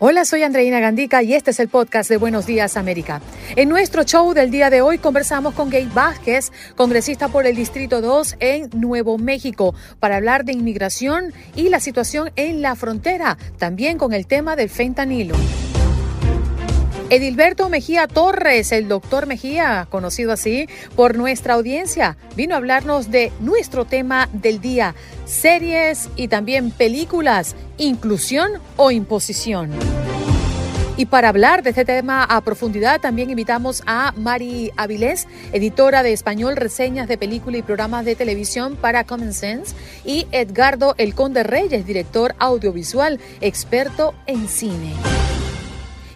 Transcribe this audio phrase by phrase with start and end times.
[0.00, 3.20] Hola, soy Andreina Gandica y este es el podcast de Buenos Días América.
[3.56, 8.00] En nuestro show del día de hoy conversamos con Gabe Vázquez, congresista por el Distrito
[8.00, 13.98] 2 en Nuevo México, para hablar de inmigración y la situación en la frontera, también
[13.98, 15.34] con el tema del fentanilo.
[17.10, 23.32] Edilberto Mejía Torres, el doctor Mejía, conocido así por nuestra audiencia, vino a hablarnos de
[23.40, 29.70] nuestro tema del día, series y también películas, inclusión o imposición.
[30.98, 36.12] Y para hablar de este tema a profundidad, también invitamos a Mari Avilés, editora de
[36.12, 41.42] español, reseñas de película y programas de televisión para Common Sense, y Edgardo El Conde
[41.42, 44.92] Reyes, director audiovisual, experto en cine.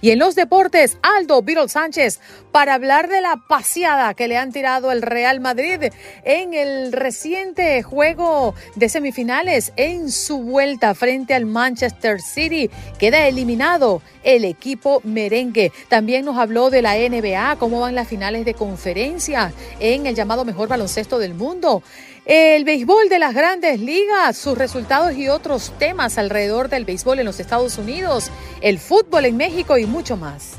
[0.02, 2.18] Y en los deportes, Aldo Viro Sánchez
[2.50, 5.92] para hablar de la paseada que le han tirado el Real Madrid
[6.24, 12.68] en el reciente juego de semifinales en su vuelta frente al Manchester City.
[12.98, 15.70] Queda eliminado el equipo merengue.
[15.88, 20.44] También nos habló de la NBA, cómo van las finales de conferencia en el llamado
[20.44, 21.84] mejor baloncesto del mundo
[22.24, 27.26] el béisbol de las grandes ligas, sus resultados y otros temas alrededor del béisbol en
[27.26, 30.52] los Estados Unidos, el fútbol en México y mucho más.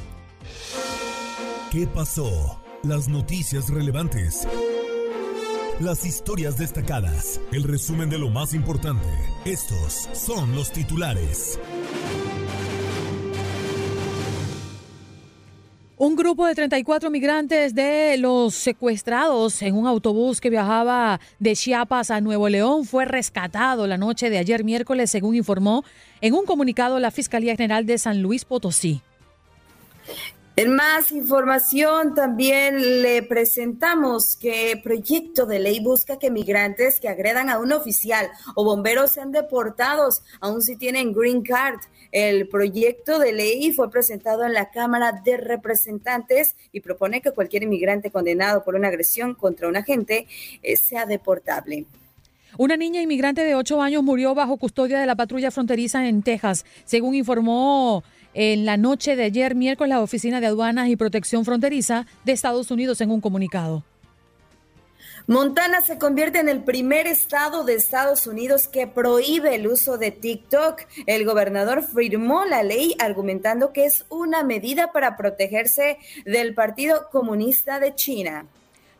[1.71, 2.61] ¿Qué pasó?
[2.83, 4.47] Las noticias relevantes.
[5.79, 7.39] Las historias destacadas.
[7.51, 9.07] El resumen de lo más importante.
[9.45, 11.59] Estos son los titulares.
[16.03, 22.11] Un grupo de 34 migrantes de los secuestrados en un autobús que viajaba de Chiapas
[22.11, 25.85] a Nuevo León fue rescatado la noche de ayer miércoles, según informó
[26.19, 29.01] en un comunicado la Fiscalía General de San Luis Potosí.
[30.55, 37.49] En más información también le presentamos que proyecto de ley busca que migrantes que agredan
[37.49, 41.79] a un oficial o bomberos sean deportados, aun si tienen green card.
[42.11, 47.63] El proyecto de ley fue presentado en la Cámara de Representantes y propone que cualquier
[47.63, 50.27] inmigrante condenado por una agresión contra un agente
[50.61, 51.87] eh, sea deportable.
[52.59, 56.63] Una niña inmigrante de 8 años murió bajo custodia de la patrulla fronteriza en Texas,
[56.85, 62.05] según informó en la noche de ayer miércoles la Oficina de Aduanas y Protección Fronteriza
[62.25, 63.83] de Estados Unidos en un comunicado.
[65.25, 70.11] Montana se convierte en el primer estado de Estados Unidos que prohíbe el uso de
[70.11, 70.81] TikTok.
[71.05, 77.79] El gobernador firmó la ley argumentando que es una medida para protegerse del Partido Comunista
[77.79, 78.47] de China.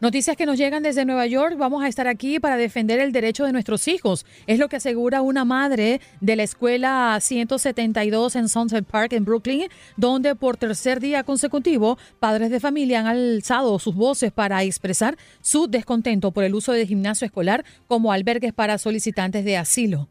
[0.04, 1.56] Noticias que nos llegan desde Nueva York.
[1.58, 4.26] Vamos a estar aquí para defender el derecho de nuestros hijos.
[4.48, 9.70] Es lo que asegura una madre de la escuela 172 en Sunset Park en Brooklyn,
[9.96, 15.68] donde por tercer día consecutivo padres de familia han alzado sus voces para expresar su
[15.68, 20.10] descontento por el uso de gimnasio escolar como albergues para solicitantes de asilo.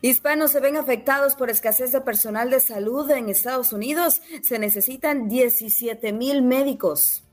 [0.00, 4.22] Hispanos se ven afectados por escasez de personal de salud en Estados Unidos.
[4.40, 7.24] Se necesitan 17 mil médicos.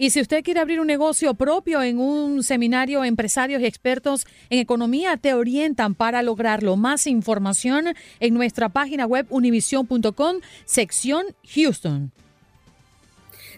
[0.00, 4.60] Y si usted quiere abrir un negocio propio en un seminario, empresarios y expertos en
[4.60, 6.76] economía te orientan para lograrlo.
[6.76, 12.12] Más información en nuestra página web univision.com, sección Houston.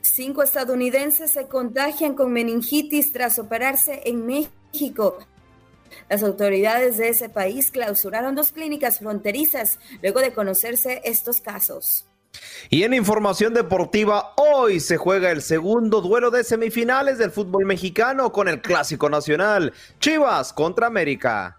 [0.00, 5.18] Cinco estadounidenses se contagian con meningitis tras operarse en México.
[6.08, 12.06] Las autoridades de ese país clausuraron dos clínicas fronterizas luego de conocerse estos casos.
[12.68, 18.32] Y en información deportiva, hoy se juega el segundo duelo de semifinales del fútbol mexicano
[18.32, 21.58] con el Clásico Nacional, Chivas contra América.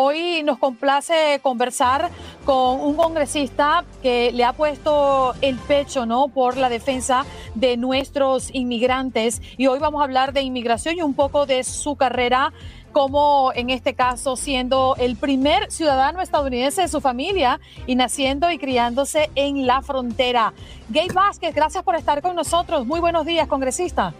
[0.00, 2.10] Hoy nos complace conversar
[2.44, 6.28] con un congresista que le ha puesto el pecho, ¿no?
[6.28, 9.42] Por la defensa de nuestros inmigrantes.
[9.56, 12.52] Y hoy vamos a hablar de inmigración y un poco de su carrera
[12.92, 17.58] como en este caso siendo el primer ciudadano estadounidense de su familia
[17.88, 20.52] y naciendo y criándose en la frontera.
[20.90, 22.86] Gay Vázquez, gracias por estar con nosotros.
[22.86, 24.14] Muy buenos días, congresista.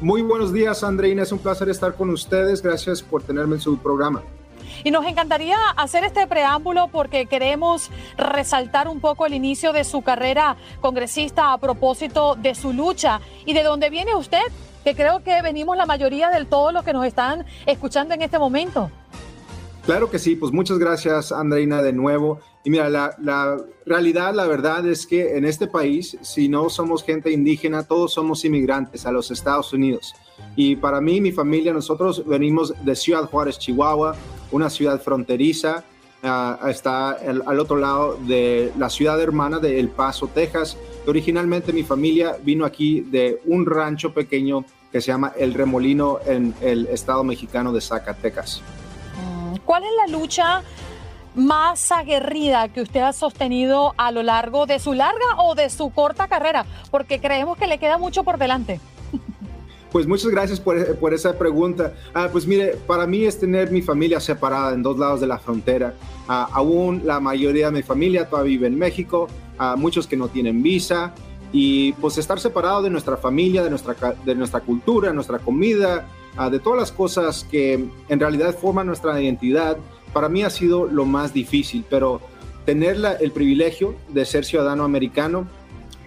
[0.00, 1.24] Muy buenos días, Andreina.
[1.24, 2.62] Es un placer estar con ustedes.
[2.62, 4.22] Gracias por tenerme en su programa.
[4.84, 10.02] Y nos encantaría hacer este preámbulo porque queremos resaltar un poco el inicio de su
[10.02, 14.42] carrera congresista a propósito de su lucha y de dónde viene usted
[14.84, 18.38] que creo que venimos la mayoría de todos los que nos están escuchando en este
[18.38, 18.90] momento.
[19.84, 22.40] Claro que sí, pues muchas gracias Andreina de nuevo.
[22.62, 23.56] Y mira, la,
[23.86, 28.44] realidad, la verdad es que en este país, si no somos gente indígena, todos somos
[28.44, 30.14] inmigrantes a los Estados Unidos.
[30.56, 34.14] Y para mí, mi familia, nosotros venimos de Ciudad Juárez, Chihuahua,
[34.50, 35.84] una ciudad fronteriza,
[36.22, 40.76] uh, está al otro lado de la ciudad hermana de El Paso, Texas.
[41.06, 46.54] Originalmente mi familia vino aquí de un rancho pequeño que se llama El Remolino en
[46.60, 48.60] el estado mexicano de Zacatecas.
[49.16, 50.62] Mm, ¿Cuál es la lucha
[51.34, 55.90] más aguerrida que usted ha sostenido a lo largo de su larga o de su
[55.90, 56.66] corta carrera?
[56.90, 58.80] Porque creemos que le queda mucho por delante.
[59.92, 61.94] Pues muchas gracias por, por esa pregunta.
[62.14, 65.38] Ah, pues mire, para mí es tener mi familia separada en dos lados de la
[65.38, 65.94] frontera.
[66.28, 69.26] Ah, aún la mayoría de mi familia todavía vive en México,
[69.58, 71.12] ah, muchos que no tienen visa,
[71.52, 76.06] y pues estar separado de nuestra familia, de nuestra, de nuestra cultura, nuestra comida,
[76.48, 79.76] de todas las cosas que en realidad forman nuestra identidad,
[80.12, 82.20] para mí ha sido lo más difícil, pero
[82.64, 85.48] tener la, el privilegio de ser ciudadano americano,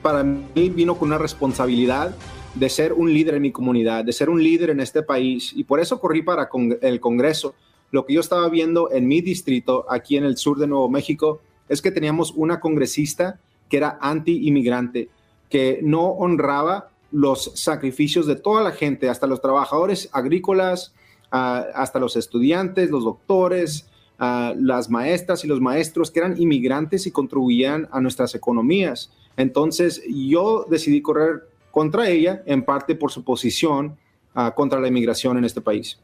[0.01, 2.15] para mí vino con una responsabilidad
[2.56, 5.54] de ser un líder en mi comunidad, de ser un líder en este país.
[5.56, 7.56] Y por eso corrí para con el Congreso.
[7.92, 11.42] Lo que yo estaba viendo en mi distrito, aquí en el sur de Nuevo México,
[11.70, 13.40] es que teníamos una congresista
[13.70, 15.10] que era anti-inmigrante,
[15.50, 20.94] que no honraba los sacrificios de toda la gente, hasta los trabajadores agrícolas,
[21.32, 23.88] uh, hasta los estudiantes, los doctores,
[24.20, 29.12] uh, las maestras y los maestros que eran inmigrantes y contribuían a nuestras economías.
[29.38, 33.98] Entonces yo decidí correr contra ella, en parte por su posición
[34.36, 35.98] uh, contra la inmigración en este país.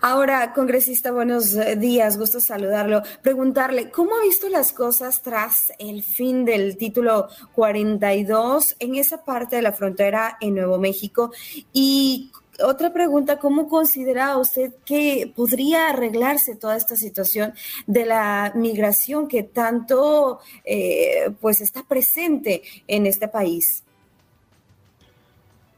[0.00, 3.02] Ahora, congresista, buenos eh, días, gusto saludarlo.
[3.20, 9.56] Preguntarle, ¿cómo ha visto las cosas tras el fin del título 42 en esa parte
[9.56, 11.32] de la frontera en Nuevo México?
[11.72, 12.30] Y
[12.62, 17.54] otra pregunta, ¿cómo considera usted que podría arreglarse toda esta situación
[17.88, 23.82] de la migración que tanto eh, pues está presente en este país?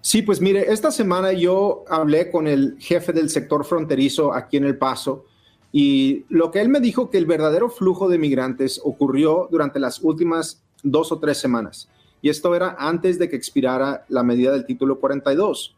[0.04, 4.64] Sí, pues mire, esta semana yo hablé con el jefe del sector fronterizo aquí en
[4.64, 5.26] El Paso
[5.70, 10.00] y lo que él me dijo que el verdadero flujo de migrantes ocurrió durante las
[10.02, 11.88] últimas dos o tres semanas.
[12.20, 15.76] Y esto era antes de que expirara la medida del título 42.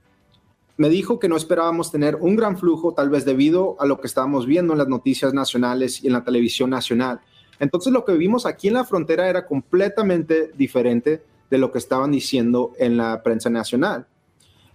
[0.78, 4.06] Me dijo que no esperábamos tener un gran flujo, tal vez debido a lo que
[4.06, 7.20] estábamos viendo en las noticias nacionales y en la televisión nacional.
[7.60, 12.10] Entonces lo que vimos aquí en la frontera era completamente diferente de lo que estaban
[12.10, 14.06] diciendo en la prensa nacional.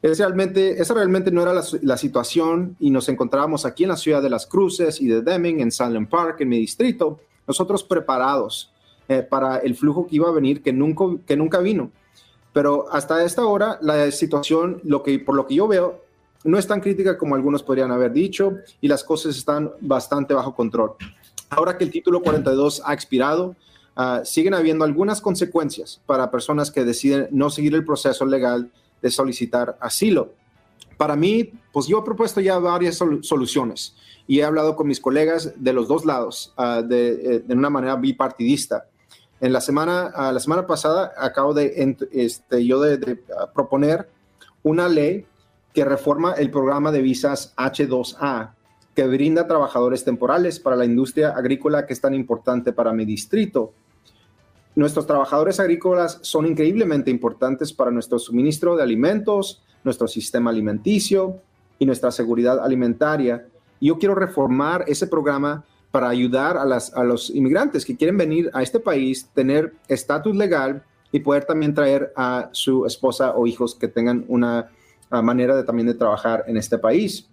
[0.01, 4.21] Es realmente, esa realmente no era la, situación y nos encontrábamos aquí en la ciudad
[4.21, 8.71] de Las Cruces y de Deming, en Salem Park, en mi distrito, nosotros preparados
[9.09, 11.91] eh, para el flujo que iba a venir, que nunca, que nunca vino.
[12.53, 16.01] Pero hasta esta hora la situación, lo que, por lo que yo veo,
[16.45, 20.55] no es tan crítica como algunos podrían haber dicho y las cosas están bastante bajo
[20.55, 20.93] control.
[21.49, 23.55] Ahora que el título 42 ha expirado,
[23.97, 29.11] uh, siguen habiendo algunas consecuencias para personas que deciden no seguir el proceso legal de
[29.11, 30.33] solicitar asilo.
[30.97, 33.95] Para mí, pues yo he propuesto ya varias sol soluciones
[34.27, 37.69] y he hablado con mis colegas de los dos lados uh, de, eh, de, una
[37.69, 38.85] manera bipartidista.
[39.41, 44.09] En la semana, la semana pasada acabo de, este, yo de, uh, proponer
[44.61, 45.25] una ley
[45.73, 48.51] que reforma el programa de visas H2A,
[48.93, 53.73] que brinda trabajadores temporales para la industria agrícola que es tan importante para mi distrito.
[54.75, 61.41] Nuestros trabajadores agrícolas son increíblemente importantes para nuestro suministro de alimentos, nuestro sistema alimenticio
[61.79, 63.47] y nuestra seguridad alimentaria.
[63.81, 68.79] Yo quiero reformar ese programa para ayudar a los inmigrantes que quieren venir a este
[68.79, 74.23] país, tener estatus legal y poder también traer a su esposa o hijos que tengan
[74.27, 74.69] una
[75.09, 77.27] manera de también de trabajar en este país.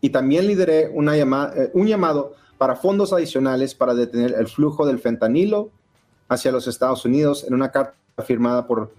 [0.00, 4.86] Y también lideré una llama, eh, un llamado para fondos adicionales para detener el flujo
[4.86, 5.70] del fentanilo
[6.32, 8.92] hacia los Estados Unidos en una carta firmada por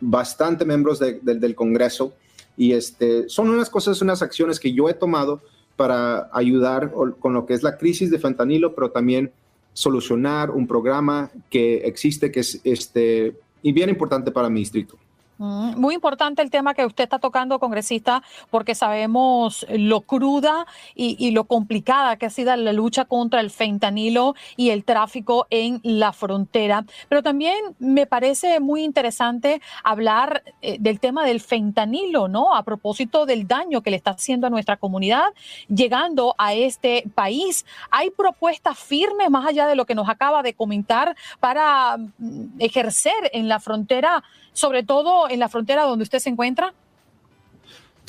[0.00, 2.12] bastante miembros de, de, del Congreso.
[2.56, 5.40] Y este, son unas cosas, unas acciones que yo he tomado
[5.76, 9.32] para ayudar con lo que es la crisis de fentanilo, pero también
[9.72, 14.98] solucionar un programa que existe que es este, y bien importante para mi distrito.
[15.40, 21.44] Muy importante el tema que usted está tocando, congresista, porque sabemos lo cruda y, lo
[21.44, 26.84] complicada que ha sido la lucha contra el fentanilo y el tráfico en la frontera.
[27.08, 32.54] Pero también me parece muy interesante hablar eh, del tema del fentanilo, ¿no?
[32.54, 35.28] A propósito del daño que le está haciendo a nuestra comunidad
[35.74, 37.64] llegando a este país.
[37.90, 43.30] ¿Hay propuestas firmes, más allá de lo que nos acaba de comentar, para mm, ejercer
[43.32, 44.22] en la frontera?
[44.52, 46.74] Sobre todo en la frontera donde usted se encuentra?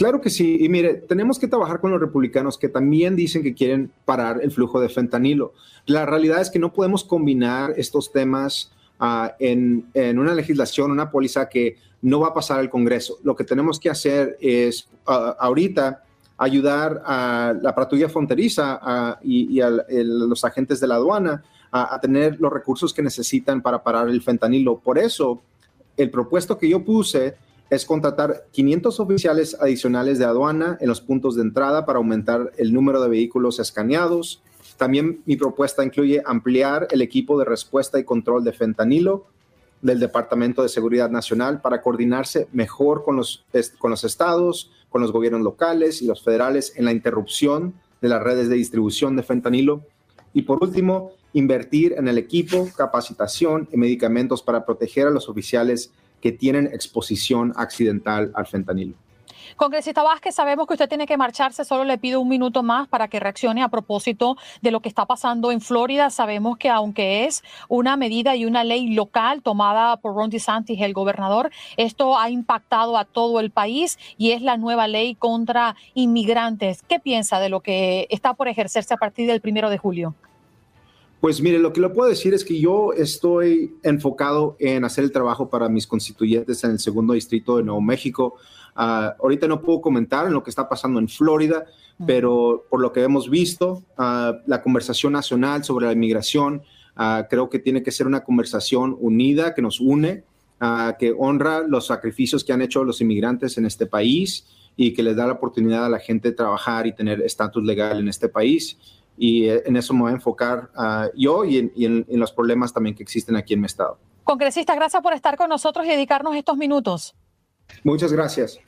[0.02, 0.58] Claro que sí.
[0.60, 4.52] Y mire, tenemos que trabajar con los republicanos que también dicen que quieren parar el
[4.52, 5.54] flujo de fentanilo.
[5.86, 11.50] La realidad es que no podemos combinar estos temas ah, en, una legislación, una póliza
[11.50, 13.20] que no va a pasar al Congreso.
[13.24, 16.04] Lo que tenemos que hacer es ah, ahorita
[16.38, 21.44] ayudar a la patrulla fronteriza ah, y, a los agentes de la aduana
[21.74, 24.80] a tener los recursos que necesitan para parar el fentanilo.
[24.80, 25.42] Por eso
[25.98, 27.36] el propuesto que yo puse
[27.70, 32.74] es contratar 500 oficiales adicionales de aduana en los puntos de entrada para aumentar el
[32.74, 34.44] número de vehículos escaneados.
[34.78, 39.26] También mi propuesta incluye ampliar el equipo de respuesta y control de fentanilo
[39.82, 43.46] del Departamento de Seguridad Nacional para coordinarse mejor con los,
[43.80, 48.22] con los estados, con los gobiernos locales y los federales en la interrupción de las
[48.22, 49.82] redes de distribución de fentanilo.
[50.34, 55.92] Y por último, invertir en el equipo, capacitación y medicamentos para proteger a los oficiales
[56.22, 58.96] que tienen exposición accidental al fentanilo.
[59.56, 63.08] Congresista Vázquez, sabemos que usted tiene que marcharse, solo le pido un minuto más para
[63.08, 66.10] que reaccione a propósito de lo que está pasando en Florida.
[66.10, 70.94] Sabemos que aunque es una medida y una ley local tomada por Ron DeSantis, el
[70.94, 76.82] gobernador, esto ha impactado a todo el país y es la nueva ley contra inmigrantes.
[76.84, 80.16] ¿Qué piensa de lo que está por ejercerse a partir del primero de julio?
[81.22, 85.12] Pues mire, lo que le puedo decir es que yo estoy enfocado en hacer el
[85.12, 88.38] trabajo para mis constituyentes en el segundo distrito de Nuevo México.
[88.76, 91.66] Ah, ahorita no puedo comentar en lo que está pasando en Florida,
[92.08, 96.64] pero por lo que hemos visto, ah, la conversación nacional sobre la inmigración
[96.96, 100.24] ah, creo que tiene que ser una conversación unida, que nos une,
[101.00, 105.16] que honra los sacrificios que han hecho los inmigrantes en este país y que les
[105.16, 108.78] da la oportunidad a la gente de trabajar y tener estatus legal en este país
[109.18, 112.96] y eh, en eso me voy a enfocar ah, yo y, en, los problemas también
[112.96, 113.98] que existen aquí en mi estado.
[114.24, 117.16] Congresista, gracias por estar con nosotros y dedicarnos estos minutos.
[117.84, 118.60] Muchas gracias.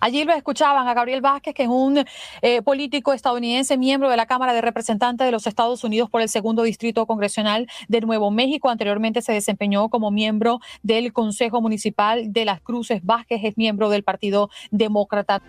[0.00, 2.04] Allí lo escuchaban a Gabriel Vázquez, que es un
[2.40, 6.30] eh, político estadounidense, miembro de la Cámara de Representantes de los Estados Unidos por el
[6.30, 8.70] segundo distrito congresional de Nuevo México.
[8.70, 13.04] Anteriormente se desempeñó como miembro del Consejo Municipal de las Cruces.
[13.04, 15.42] Vázquez es miembro del Partido Demócrata.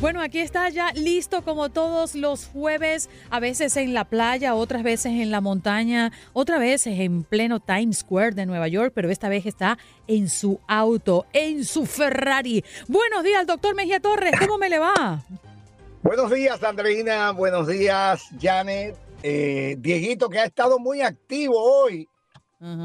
[0.00, 4.84] Bueno, aquí está ya listo como todos los jueves, a veces en la playa, otras
[4.84, 9.28] veces en la montaña, otras veces en pleno Times Square de Nueva York, pero esta
[9.28, 9.76] vez está
[10.06, 12.64] en su auto, en su Ferrari.
[12.86, 15.24] Buenos días, doctor Mejía Torres, ¿cómo me le va?
[16.04, 18.96] Buenos días, Andreina, buenos días, Janet.
[19.24, 22.08] Eh, Dieguito, que ha estado muy activo hoy.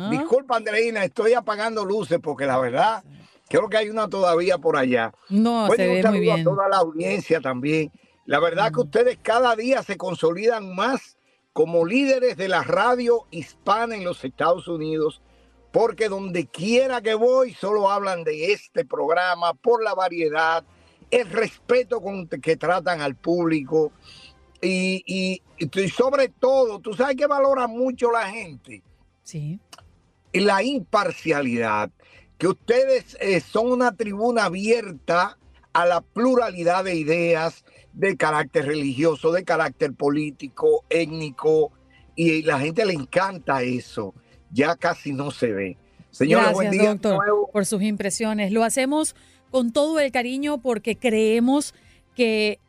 [0.10, 3.04] Disculpa, Andreina, estoy apagando luces porque la verdad
[3.54, 5.14] Creo que hay una todavía por allá.
[5.30, 6.40] No, se ve muy bien.
[6.40, 7.92] a toda la audiencia también.
[8.26, 11.20] La verdad que ustedes cada día se consolidan más
[11.54, 15.22] como líderes de la radio hispana en los Estados Unidos,
[15.72, 20.64] porque donde quiera que voy solo hablan de este programa por la variedad,
[21.12, 23.92] el respeto con que tratan al público
[24.64, 28.82] y, y, y sobre todo, tú sabes que valora mucho la gente.
[29.22, 29.60] Sí.
[30.34, 31.92] La imparcialidad
[32.44, 35.38] que ustedes eh, son una tribuna abierta
[35.72, 41.72] a la pluralidad de ideas de carácter religioso, de carácter político, étnico,
[42.18, 44.14] y la gente le encanta eso.
[44.52, 45.78] Ya casi no se ve.
[46.12, 46.90] Señores, buen día.
[46.90, 47.24] Doctor,
[47.54, 48.52] por sus impresiones.
[48.52, 49.16] Lo hacemos
[49.50, 51.74] con todo el cariño porque creemos
[52.14, 52.60] que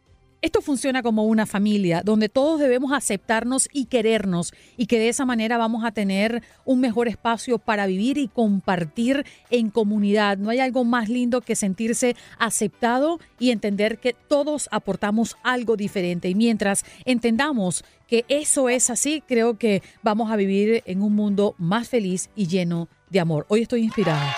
[0.45, 5.25] esto funciona como una familia, donde todos debemos aceptarnos y querernos y que de esa
[5.25, 10.37] manera vamos a tener un mejor espacio para vivir y compartir en comunidad.
[10.37, 16.29] No hay algo más lindo que sentirse aceptado y entender que todos aportamos algo diferente.
[16.29, 21.55] Y mientras entendamos que eso es así, creo que vamos a vivir en un mundo
[21.57, 23.47] más feliz y lleno de amor.
[23.49, 24.37] Hoy estoy inspirada.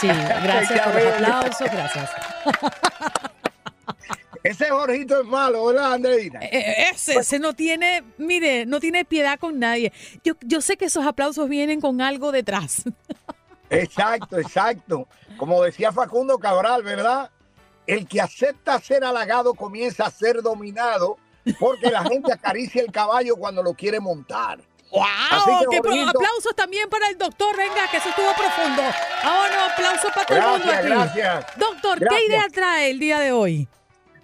[0.00, 0.08] Sí,
[0.42, 2.10] gracias por los aplausos, gracias.
[4.42, 6.40] Ese Jorgito es malo, ¿verdad, Andreina?
[6.40, 9.92] Eh, eh, ese, ese no tiene, mire, no tiene piedad con nadie.
[10.24, 12.84] Yo, yo sé que esos aplausos vienen con algo detrás.
[13.70, 15.06] Exacto, exacto.
[15.36, 17.30] Como decía Facundo Cabral, ¿verdad?
[17.86, 21.18] El que acepta ser halagado comienza a ser dominado
[21.60, 24.58] porque la gente acaricia el caballo cuando lo quiere montar.
[24.90, 25.70] ¡Wow!
[25.70, 27.56] ¡Qué aplausos también para el doctor!
[27.56, 28.82] Venga, que eso estuvo profundo.
[29.22, 30.88] Ahora aplausos para todo el mundo aquí.
[30.88, 31.46] Gracias.
[31.56, 33.68] Doctor, ¿qué idea trae el día de hoy?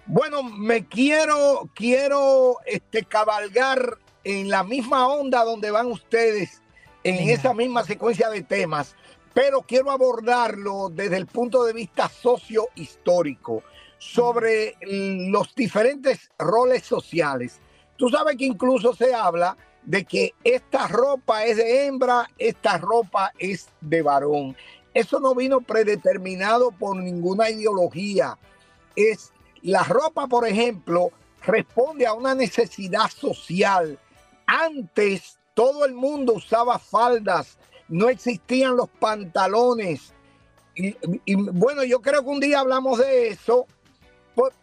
[0.09, 6.63] Bueno, me quiero, quiero este, cabalgar en la misma onda donde van ustedes,
[7.03, 8.95] en esa misma secuencia de temas,
[9.35, 13.65] pero quiero abordarlo desde el punto de vista sociohistórico,
[13.99, 17.61] sobre los diferentes roles sociales.
[17.97, 23.33] Tú sabes que incluso se habla de que esta ropa es de hembra, esta ropa
[23.39, 24.57] es de varón.
[24.95, 28.39] Eso no vino predeterminado por ninguna ideología.
[28.95, 29.33] Es
[29.63, 31.11] la ropa, por ejemplo,
[31.45, 33.99] responde a una necesidad social.
[34.47, 37.59] Antes todo el mundo usaba faldas,
[37.89, 40.13] no existían los pantalones.
[40.75, 40.95] Y,
[41.35, 43.67] bueno, yo creo que un día hablamos de eso,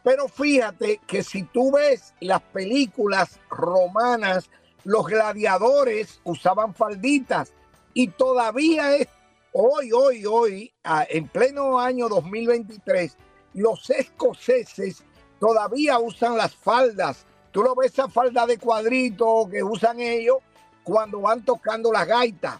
[0.03, 4.49] pero fíjate que si tú ves las películas romanas,
[4.83, 7.53] los gladiadores usaban falditas
[7.95, 9.07] y todavía es
[9.53, 10.73] hoy, hoy, hoy,
[11.09, 13.17] en pleno año 2023,
[13.53, 15.03] los escoceses
[15.39, 17.25] todavía usan las faldas.
[17.51, 20.37] Tú lo ves esa falda de cuadrito que usan ellos
[20.83, 22.59] cuando van tocando las gaitas.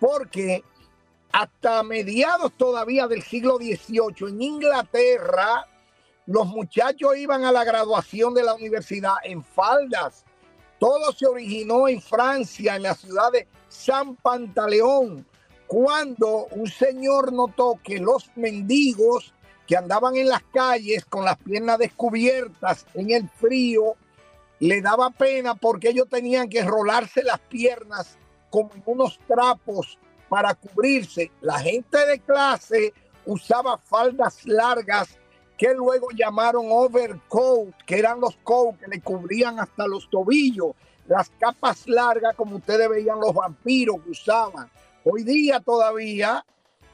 [0.00, 0.64] Porque
[1.32, 5.66] hasta mediados todavía del siglo XVIII en Inglaterra,
[6.26, 10.24] los muchachos iban a la graduación de la universidad en faldas
[10.78, 15.26] todo se originó en Francia, en la ciudad de San Pantaleón,
[15.66, 19.33] cuando un señor notó que los mendigos
[19.66, 23.96] que andaban en las calles con las piernas descubiertas en el frío,
[24.60, 28.18] le daba pena porque ellos tenían que rolarse las piernas
[28.50, 31.30] como unos trapos para cubrirse.
[31.40, 32.94] La gente de clase
[33.26, 35.18] usaba faldas largas
[35.56, 40.72] que luego llamaron overcoat, que eran los coats que le cubrían hasta los tobillos,
[41.06, 44.70] las capas largas como ustedes veían los vampiros que usaban.
[45.04, 46.44] Hoy día todavía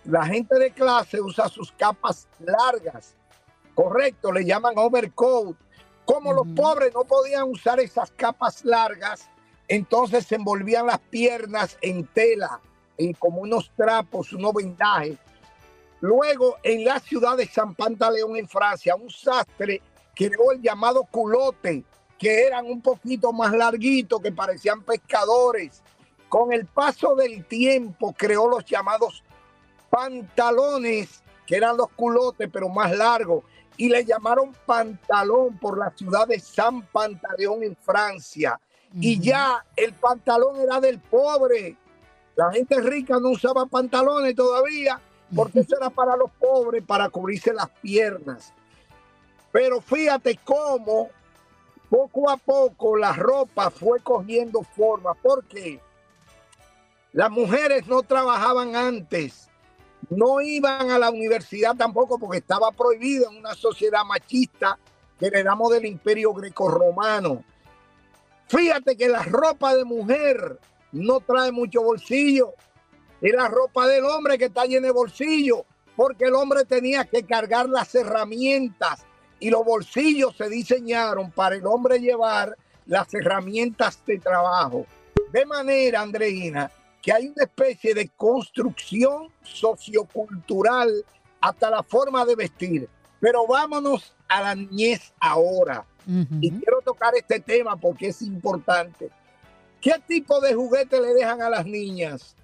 [0.04, 3.14] la gente de clase usa sus capas largas,
[3.74, 5.56] correcto, le llaman overcoat.
[6.04, 9.28] Como los pobres no podían usar esas capas largas,
[9.68, 12.60] entonces se envolvían las piernas en tela,
[12.98, 15.18] en como unos trapos, unos vendajes
[16.00, 19.82] Luego, en la ciudad de San Pantaleón, en Francia, un sastre
[20.14, 21.84] creó el llamado culote,
[22.18, 25.82] que eran un poquito más larguitos, que parecían pescadores.
[26.28, 29.22] Con el paso del tiempo creó los llamados
[29.90, 33.44] pantalones, que eran los culotes, pero más largos.
[33.76, 38.60] Y le llamaron pantalón por la ciudad de San Pantaleón en Francia.
[39.00, 41.76] Y ya el pantalón era del pobre.
[42.36, 45.00] La gente rica no usaba pantalones todavía
[45.34, 48.52] porque eso era para los pobres, para cubrirse las piernas.
[49.52, 51.08] Pero fíjate cómo
[51.88, 55.80] poco a poco la ropa fue cogiendo forma, porque
[57.12, 59.49] las mujeres no trabajaban antes,
[60.08, 64.78] no iban a la universidad tampoco porque estaba prohibido en una sociedad machista
[65.18, 67.44] que heredamos del imperio grecorromano.
[68.48, 70.58] Fíjate que la ropa de mujer
[70.92, 72.54] no trae mucho bolsillo,
[73.20, 75.60] y la ropa del hombre que está llena de bolsillos,
[75.94, 79.04] porque el hombre tenía que cargar las herramientas
[79.38, 84.86] y los bolsillos se diseñaron para el hombre llevar las herramientas de trabajo.
[85.32, 86.70] De manera, Andreina,
[87.02, 91.04] que hay una especie de construcción sociocultural
[91.40, 92.88] hasta la forma de vestir.
[93.20, 95.84] Pero vámonos a la niñez ahora.
[96.40, 99.10] Y quiero tocar este tema porque es importante.
[99.80, 102.34] ¿Qué tipo de juguete le dejan a las niñas?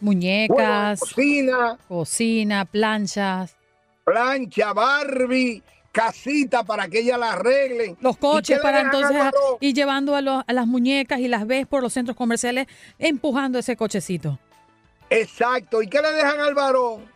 [0.00, 1.00] Muñecas.
[1.00, 1.78] cocina.
[1.88, 3.56] Cocina, planchas.
[4.04, 5.62] Plancha, Barbie,
[5.96, 7.96] casita para que ella la arreglen.
[8.02, 9.16] Los coches para entonces
[9.60, 12.66] ir llevando a, las muñecas y las ves por los centros comerciales
[12.98, 14.38] empujando ese cochecito.
[15.08, 15.80] Exacto.
[15.80, 17.06] ¿Y qué le dejan al varón?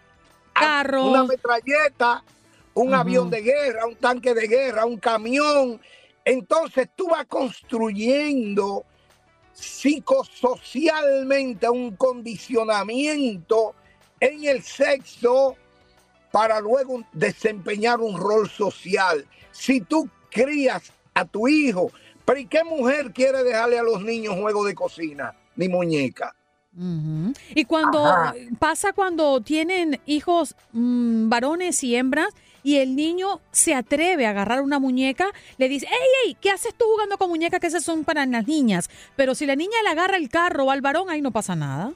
[0.55, 1.11] Carro.
[1.11, 2.25] Una metralleta,
[2.73, 5.79] un avión de guerra, un tanque de guerra, un camión.
[6.25, 8.87] Entonces tú vas construyendo
[9.53, 13.75] psicosocialmente un condicionamiento
[14.21, 15.55] en el sexo
[16.31, 19.27] para luego desempeñar un rol social.
[19.53, 21.91] Si tú crías a tu hijo,
[22.25, 26.35] pero ¿y qué mujer quiere dejarle a los niños juego de cocina ni muñeca?
[27.55, 32.29] Y cuando pasa cuando tienen hijos mm, varones y hembras
[32.63, 36.37] y el niño se atreve a agarrar una muñeca, le dice, ¡Ey, ey!
[36.41, 38.89] ¿Qué haces tú jugando con muñecas que esas son para las niñas?
[39.17, 41.93] Pero si la niña le agarra el carro o al varón, ahí no pasa nada.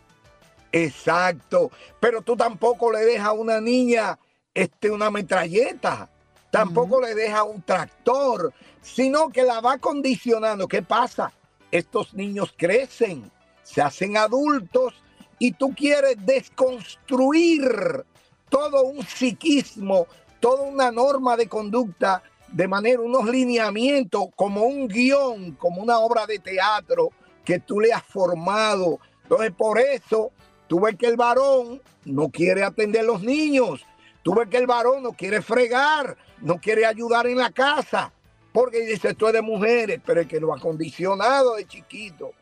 [0.75, 1.71] Exacto.
[2.01, 4.19] Pero tú tampoco le dejas a una niña
[4.53, 6.11] este, una metralleta.
[6.51, 10.67] Tampoco le dejas un tractor, sino que la va condicionando.
[10.67, 11.33] ¿Qué pasa?
[11.71, 13.31] Estos niños crecen,
[13.63, 14.95] se hacen adultos
[15.39, 18.05] y tú quieres desconstruir
[18.49, 20.07] todo un psiquismo,
[20.41, 26.27] toda una norma de conducta, de manera, unos lineamientos, como un guion, como una obra
[26.27, 27.11] de teatro
[27.45, 28.99] que tú le has formado.
[29.25, 30.31] Entonces, por eso,
[30.67, 33.85] tú ves que el varón no quiere atender a los niños,
[34.23, 38.13] tú ves que el varón no quiere fregar, no quiere ayudar en la casa,
[38.53, 42.33] porque dice, esto es de mujeres, pero es que lo ha condicionado de chiquito.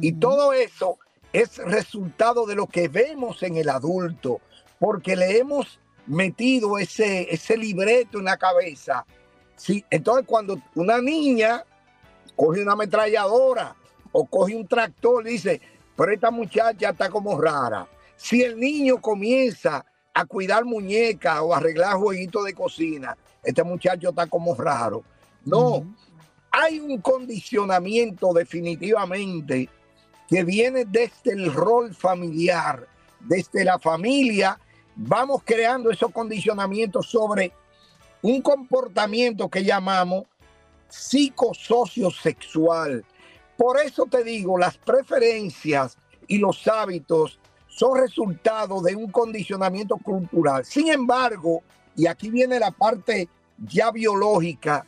[0.00, 0.98] Y todo eso
[1.32, 4.40] es resultado de lo que vemos en el adulto,
[4.78, 9.04] porque le hemos metido ese, ese libreto en la cabeza.
[9.56, 11.64] Sí, entonces cuando una niña
[12.36, 13.74] coge una ametralladora
[14.12, 15.60] o coge un tractor, dice,
[15.98, 17.88] pero esta muchacha está como rara.
[18.16, 19.84] Si el niño comienza
[20.14, 25.02] a cuidar muñecas o arreglar jueguitos de cocina, este muchacho está como raro.
[25.44, 25.84] No,
[26.52, 29.68] hay un condicionamiento definitivamente
[30.28, 32.86] que viene desde el rol familiar,
[33.18, 34.56] desde la familia,
[34.94, 37.50] vamos creando esos condicionamientos sobre
[38.22, 40.26] un comportamiento que llamamos
[40.88, 43.04] psicosociosexual.
[43.58, 50.64] Por eso te digo, las preferencias y los hábitos son resultado de un condicionamiento cultural.
[50.64, 51.64] Sin embargo,
[51.96, 54.86] y aquí viene la parte ya biológica,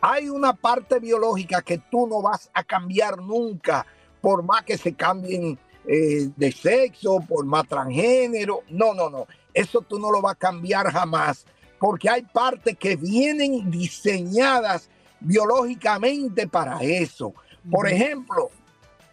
[0.00, 3.84] hay una parte biológica que tú no vas a cambiar nunca
[4.20, 8.60] por más que se cambien eh, de sexo, por más transgénero.
[8.68, 9.26] No, no, no.
[9.52, 11.46] Eso tú no lo vas a cambiar jamás,
[11.80, 14.88] porque hay partes que vienen diseñadas
[15.20, 17.34] biológicamente para eso.
[17.70, 18.50] Por ejemplo,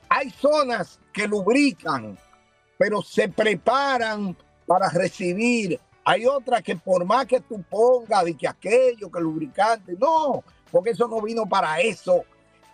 [0.10, 2.18] hay zonas que lubrican,
[2.78, 4.36] pero se preparan
[4.66, 5.80] para recibir.
[6.04, 10.92] Hay otras que por más que tú pongas de que aquello, que lubricante, no, porque
[10.92, 12.24] eso no vino para eso.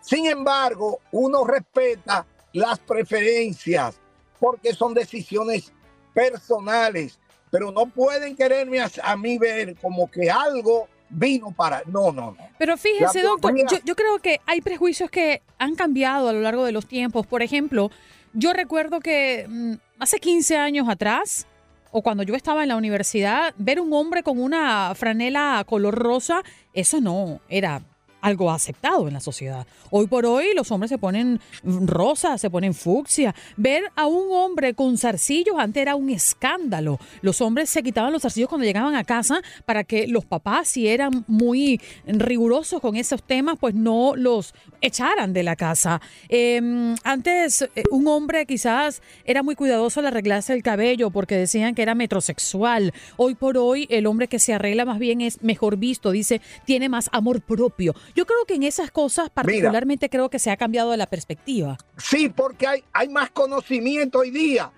[0.00, 4.00] Sin embargo, uno respeta las preferencias
[4.40, 5.72] porque son decisiones
[6.14, 7.18] personales,
[7.50, 11.82] pero no pueden quererme a, mí ver como que algo vino para...
[11.86, 12.48] No, no, no.
[12.58, 16.72] Pero fíjese, doctor, yo, creo que hay prejuicios que han cambiado a lo largo de
[16.72, 17.26] los tiempos.
[17.26, 17.90] Por ejemplo,
[18.32, 21.46] yo recuerdo que mm, hace 15 años atrás,
[21.90, 26.42] o cuando yo estaba en la universidad, ver un hombre con una franela color rosa,
[26.72, 27.82] eso no era
[28.20, 29.66] algo aceptado en la sociedad.
[29.90, 33.34] Hoy por hoy los hombres se ponen rosa, se ponen fucsia.
[33.56, 36.98] Ver a un hombre con zarcillos antes era un escándalo.
[37.22, 40.88] Los hombres se quitaban los zarcillos cuando llegaban a casa para que los papás, si
[40.88, 46.00] eran muy rigurosos con esos temas, pues no los echaran de la casa.
[46.28, 51.74] Em, antes eh, un hombre quizás era muy cuidadoso al arreglarse el cabello porque decían
[51.74, 52.92] que era metrosexual.
[53.16, 56.88] Hoy por hoy el hombre que se arregla más bien es mejor visto, dice, tiene
[56.88, 57.94] más amor propio.
[58.14, 61.76] Yo creo que en esas cosas particularmente creo que se ha cambiado la perspectiva.
[61.96, 64.70] Sí, porque hay, hay más conocimiento hoy día.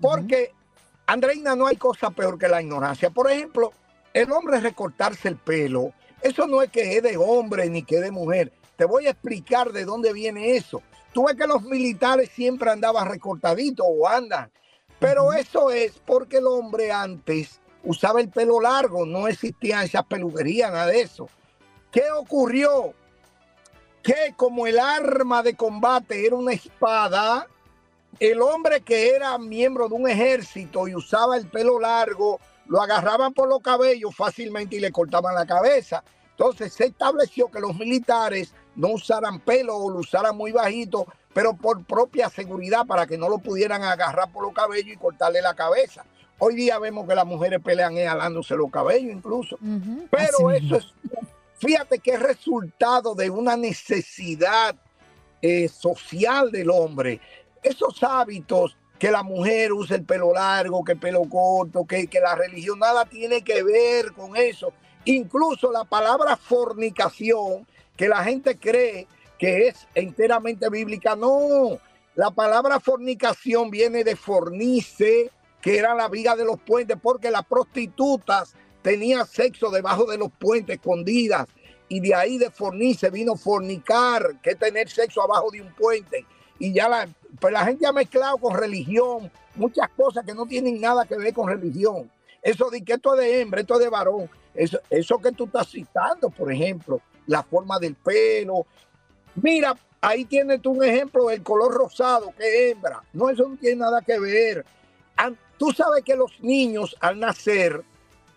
[0.00, 0.52] Porque,
[1.06, 3.10] Andreina, no hay cosa peor que la ignorancia.
[3.10, 3.72] Por ejemplo,
[4.14, 8.02] el hombre recortarse el pelo, eso no es que es de hombre ni que es
[8.02, 8.52] de mujer.
[8.76, 10.82] Te voy a explicar de dónde viene eso.
[11.12, 14.50] Tú ves que los militares siempre andaban recortaditos o andan.
[14.98, 20.72] Pero eso es porque el hombre antes usaba el pelo largo, no existían esas peluquerías,
[20.72, 21.28] nada de eso.
[21.90, 22.94] ¿Qué ocurrió?
[24.02, 27.46] Que como el arma de combate era una espada,
[28.20, 33.32] el hombre que era miembro de un ejército y usaba el pelo largo, lo agarraban
[33.32, 36.02] por los cabellos fácilmente y le cortaban la cabeza.
[36.30, 41.54] Entonces se estableció que los militares no usaran pelo o lo usaran muy bajito, pero
[41.54, 45.54] por propia seguridad para que no lo pudieran agarrar por los cabellos y cortarle la
[45.54, 46.04] cabeza.
[46.38, 49.58] Hoy día vemos que las mujeres pelean alándose los cabellos incluso.
[50.10, 50.94] Pero eso es
[51.58, 54.76] Fíjate que es resultado de una necesidad
[55.42, 57.20] eh, social del hombre.
[57.62, 62.20] Esos hábitos que la mujer use el pelo largo, que el pelo corto, que, que
[62.20, 64.72] la religión nada tiene que ver con eso.
[65.04, 67.66] Incluso la palabra fornicación,
[67.96, 69.06] que la gente cree
[69.38, 71.78] que es enteramente bíblica, no.
[72.14, 77.44] La palabra fornicación viene de fornice, que era la viga de los puentes, porque las
[77.46, 78.54] prostitutas
[78.88, 81.46] tenía sexo debajo de los puentes escondidas
[81.90, 86.24] y de ahí de fornice vino fornicar, que tener sexo abajo de un puente.
[86.58, 87.06] Y ya la,
[87.38, 91.34] pues la gente ha mezclado con religión muchas cosas que no tienen nada que ver
[91.34, 92.10] con religión.
[92.40, 94.30] Eso de que esto es de hembra, esto es de varón.
[94.54, 98.66] Eso, eso que tú estás citando, por ejemplo, la forma del pelo.
[99.34, 103.02] Mira, ahí tienes tú un ejemplo del color rosado, que hembra.
[103.12, 104.64] No, eso no tiene nada que ver.
[105.58, 107.82] Tú sabes que los niños al nacer,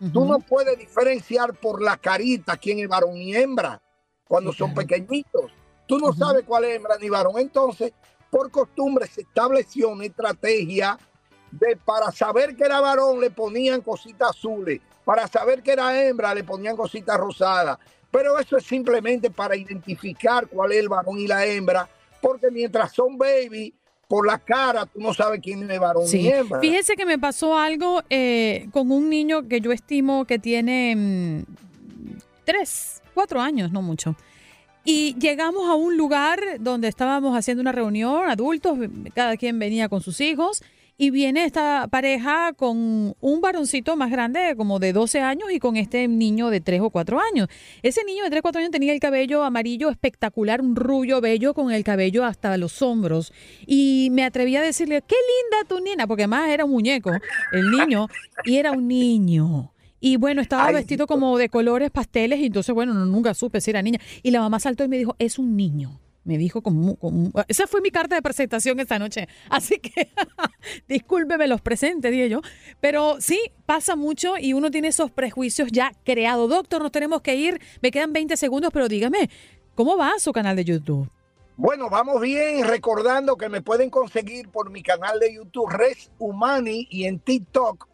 [0.09, 3.81] tú no puedes diferenciar por la carita quién es varón y hembra
[4.23, 5.51] cuando son pequeñitos.
[5.85, 7.37] Tú no sabes cuál es hembra ni varón.
[7.37, 7.93] Entonces,
[8.29, 10.97] por costumbre se estableció una estrategia
[11.51, 16.33] de para saber que era varón le ponían cositas azules, para saber que era hembra
[16.33, 17.77] le ponían cositas rosadas.
[18.09, 21.89] Pero eso es simplemente para identificar cuál es el varón y la hembra,
[22.21, 23.73] porque mientras son baby,
[24.11, 26.59] por la cara tú no sabes quién es varón hembra.
[26.59, 31.43] Fíjese que me pasó algo eh, con un niño que yo estimo que tiene mm,
[32.43, 34.17] tres, cuatro años, no mucho.
[34.83, 38.77] Y llegamos a un lugar donde estábamos haciendo una reunión, adultos,
[39.15, 40.61] cada quien venía con sus hijos
[40.97, 45.75] y viene esta pareja con un varoncito más grande, como de 12 años, y con
[45.77, 47.47] este niño de 3 o 4 años.
[47.81, 51.53] Ese niño de 3 o 4 años tenía el cabello amarillo espectacular, un rubio bello
[51.53, 53.33] con el cabello hasta los hombros.
[53.65, 57.11] Y me atreví a decirle, qué linda tu nena, porque además era un muñeco,
[57.51, 58.07] el niño,
[58.45, 59.73] y era un niño.
[59.99, 63.83] Y bueno, estaba vestido como de colores pasteles y entonces, bueno, nunca supe si era
[63.83, 63.99] niña.
[64.23, 65.99] Y la mamá saltó y me dijo, es un niño.
[66.23, 66.97] Me dijo como,
[67.47, 69.27] Esa fue mi carta de presentación esta noche.
[69.49, 70.09] Así que
[70.87, 72.41] discúlpeme los presentes, dije yo.
[72.79, 76.49] Pero sí, pasa mucho y uno tiene esos prejuicios ya creados.
[76.49, 77.61] Doctor, nos tenemos que ir.
[77.81, 79.29] Me quedan 20 segundos, pero dígame,
[79.75, 81.09] ¿cómo va su canal de YouTube?
[81.57, 86.87] Bueno, vamos bien, recordando que me pueden conseguir por mi canal de YouTube Res Humani
[86.89, 87.87] y en TikTok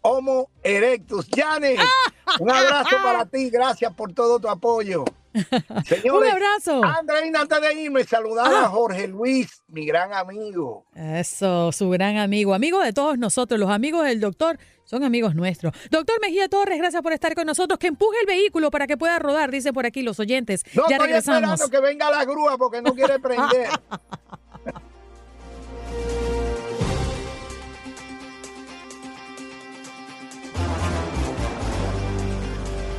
[0.00, 1.28] Homo Erectus.
[1.34, 1.78] Janet,
[2.40, 5.04] un abrazo para ti, gracias por todo tu apoyo.
[6.12, 6.84] Un abrazo.
[6.84, 8.68] Andreina, antes de irme, saludar a ah.
[8.68, 10.86] Jorge Luis, mi gran amigo.
[10.94, 15.72] Eso, su gran amigo, amigo de todos nosotros, los amigos del doctor son amigos nuestros.
[15.90, 17.78] Doctor Mejía Torres, gracias por estar con nosotros.
[17.78, 20.64] Que empuje el vehículo para que pueda rodar, dice por aquí los oyentes.
[20.74, 23.68] No ya estoy esperando que venga la grúa porque no quiere prender.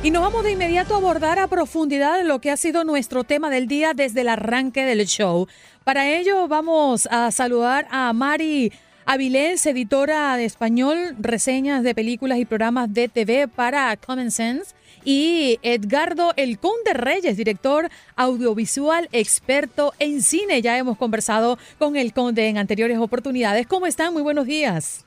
[0.04, 3.48] Y nos vamos de inmediato a abordar a profundidad lo que ha sido nuestro tema
[3.48, 5.48] del día desde el arranque del show.
[5.82, 8.70] Para ello vamos a saludar a Mari
[9.06, 14.74] Avilés, editora de español, reseñas de películas y programas de TV para Common Sense.
[15.04, 20.60] Y Edgardo El Conde Reyes, director audiovisual, experto en cine.
[20.60, 23.66] Ya hemos conversado con El Conde en anteriores oportunidades.
[23.66, 24.12] ¿Cómo están?
[24.12, 25.06] Muy buenos días.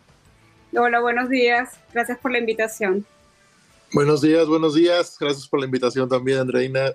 [0.75, 1.77] Hola, buenos días.
[1.93, 3.05] Gracias por la invitación.
[3.93, 5.17] Buenos días, buenos días.
[5.19, 6.93] Gracias por la invitación también, Andreina.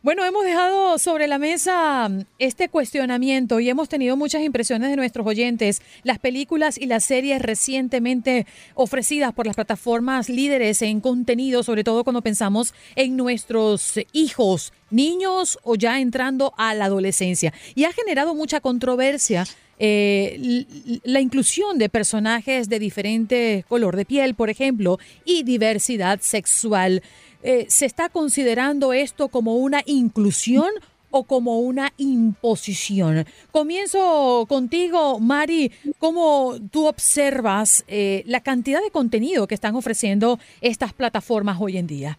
[0.00, 5.26] Bueno, hemos dejado sobre la mesa este cuestionamiento y hemos tenido muchas impresiones de nuestros
[5.26, 5.82] oyentes.
[6.04, 12.04] Las películas y las series recientemente ofrecidas por las plataformas líderes en contenido, sobre todo
[12.04, 17.52] cuando pensamos en nuestros hijos, niños o ya entrando a la adolescencia.
[17.74, 19.44] Y ha generado mucha controversia
[19.78, 20.64] eh,
[21.04, 27.02] la inclusión de personajes de diferente color de piel, por ejemplo, y diversidad sexual.
[27.42, 30.68] Eh, ¿Se está considerando esto como una inclusión
[31.10, 33.26] o como una imposición?
[33.52, 35.70] Comienzo contigo, Mari.
[35.98, 41.86] ¿Cómo tú observas eh, la cantidad de contenido que están ofreciendo estas plataformas hoy en
[41.86, 42.18] día?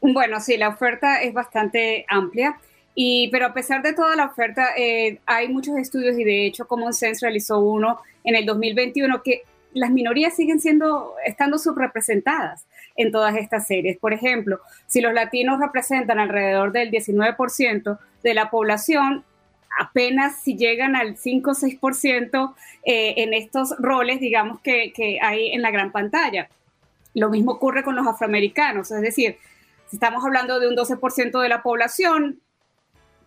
[0.00, 2.58] Bueno, sí, la oferta es bastante amplia.
[2.94, 6.66] Y, pero a pesar de toda la oferta, eh, hay muchos estudios y de hecho
[6.66, 9.42] Common Sense realizó uno en el 2021 que
[9.74, 13.98] las minorías siguen siendo, estando subrepresentadas en todas estas series.
[13.98, 19.24] Por ejemplo, si los latinos representan alrededor del 19% de la población,
[19.78, 25.52] apenas si llegan al 5 o 6% eh, en estos roles, digamos, que, que hay
[25.52, 26.48] en la gran pantalla.
[27.14, 29.38] Lo mismo ocurre con los afroamericanos, es decir,
[29.88, 32.40] si estamos hablando de un 12% de la población,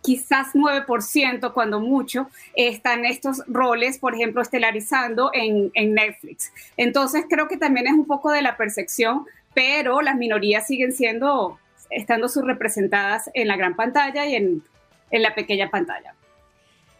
[0.06, 6.52] quizás 9% cuando mucho, están estos roles, por ejemplo, estelarizando en, Netflix.
[6.76, 11.58] Entonces creo que también es un poco de la percepción, pero las minorías siguen siendo,
[11.90, 14.62] estando subrepresentadas en la gran pantalla y en,
[15.10, 16.14] en la pequeña pantalla.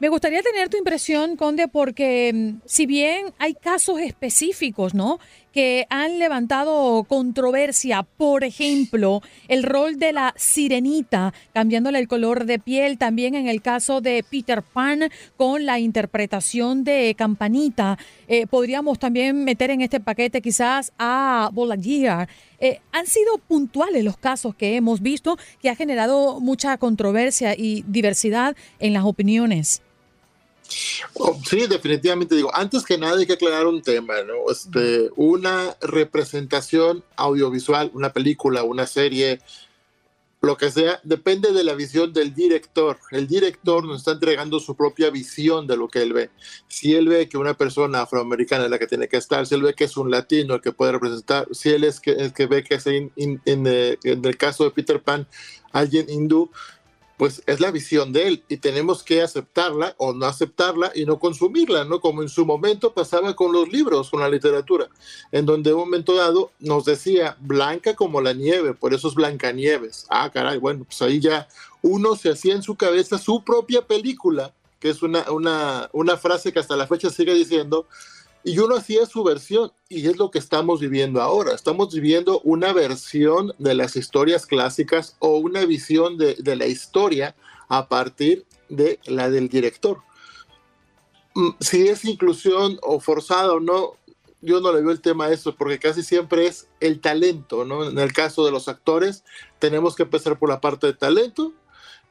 [0.00, 5.20] Me gustaría tener tu impresión, Conde, porque mm, si bien hay casos específicos, ¿no?
[5.56, 12.58] Que han levantado controversia, por ejemplo, el rol de la sirenita, cambiándole el color de
[12.58, 17.96] piel, también en el caso de Peter Pan, con la interpretación de Campanita.
[18.28, 22.28] Eh, podríamos también meter en este paquete quizás a Bolaguer.
[22.60, 27.82] Eh, han sido puntuales los casos que hemos visto que ha generado mucha controversia y
[27.88, 29.80] diversidad en las opiniones.
[31.48, 34.50] Sí, definitivamente digo, antes que nada hay que aclarar un tema, ¿no?
[34.50, 39.40] Este, una representación audiovisual, una película, una serie,
[40.42, 42.98] lo que sea, depende de la visión del director.
[43.10, 46.30] El director nos está entregando su propia visión de lo que él ve.
[46.68, 49.62] Si él ve que una persona afroamericana es la que tiene que estar, si él
[49.62, 52.46] ve que es un latino el que puede representar, si él es que, el que
[52.46, 55.26] ve que es eh, en el caso de Peter Pan,
[55.72, 56.50] alguien hindú,
[57.16, 61.18] pues es la visión de él y tenemos que aceptarla o no aceptarla y no
[61.18, 62.00] consumirla, ¿no?
[62.00, 64.88] Como en su momento pasaba con los libros, con la literatura,
[65.32, 70.06] en donde un momento dado nos decía blanca como la nieve, por eso es Blancanieves.
[70.10, 71.48] Ah, caray, bueno, pues ahí ya
[71.82, 76.52] uno se hacía en su cabeza su propia película, que es una, una, una frase
[76.52, 77.86] que hasta la fecha sigue diciendo,
[78.46, 81.52] y uno hacía su versión y es lo que estamos viviendo ahora.
[81.52, 87.34] Estamos viviendo una versión de las historias clásicas o una visión de, de la historia
[87.68, 89.98] a partir de la del director.
[91.34, 93.94] Mm, si es inclusión o forzada o no,
[94.40, 97.88] yo no le veo el tema a eso, porque casi siempre es el talento, ¿no?
[97.90, 99.24] En el caso de los actores,
[99.58, 101.52] tenemos que empezar por la parte de talento,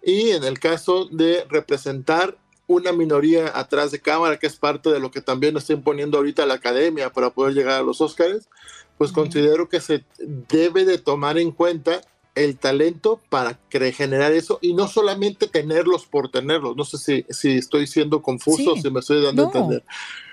[0.06, 4.99] y en el caso de representar una minoría atrás de cámara, que es parte de
[4.99, 8.49] lo que también está imponiendo ahorita la academia para poder llegar a los Oscars,
[8.97, 12.01] pues considero que se debe de tomar en cuenta
[12.36, 16.75] el talento para generar eso y no solamente tenerlos por tenerlos.
[16.75, 19.84] No sé si, si estoy siendo confuso, si me estoy dando a entender.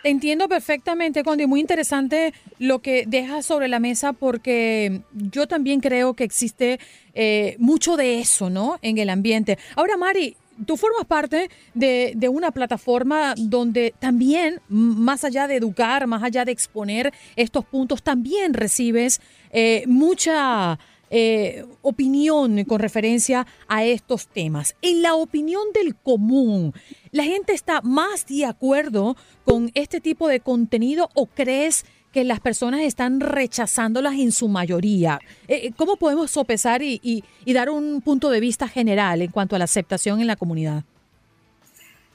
[0.02, 1.46] Entiendo perfectamente, Condi.
[1.46, 6.80] Muy interesante lo que dejas sobre la mesa porque yo también creo que existe
[7.14, 8.80] eh, mucho de eso, ¿no?
[8.82, 9.58] En el ambiente.
[9.76, 16.22] Ahora, Mari, tú formas parte de, una plataforma donde también, más allá de educar, más
[16.22, 19.20] allá de exponer estos puntos, también recibes
[19.50, 20.78] eh, mucha
[21.10, 24.74] eh, opinión con referencia a estos temas.
[24.80, 26.72] En la opinión del común,
[27.10, 32.40] ¿la gente está más de acuerdo con este tipo de contenido o crees que las
[32.40, 35.18] personas están rechazándolas en su mayoría.
[35.48, 39.58] Eh, eh, ¿Cómo podemos sopesar y, dar un punto de vista general en cuanto a
[39.58, 40.84] la aceptación en la comunidad?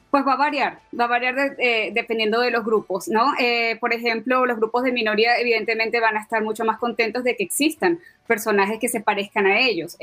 [0.09, 3.33] Pues va a variar, va a variar eh, dependiendo de los grupos, ¿no?
[3.81, 7.43] por ejemplo, los grupos de minoría evidentemente van a estar mucho más contentos de que
[7.43, 9.97] existan personajes que se parezcan a ellos.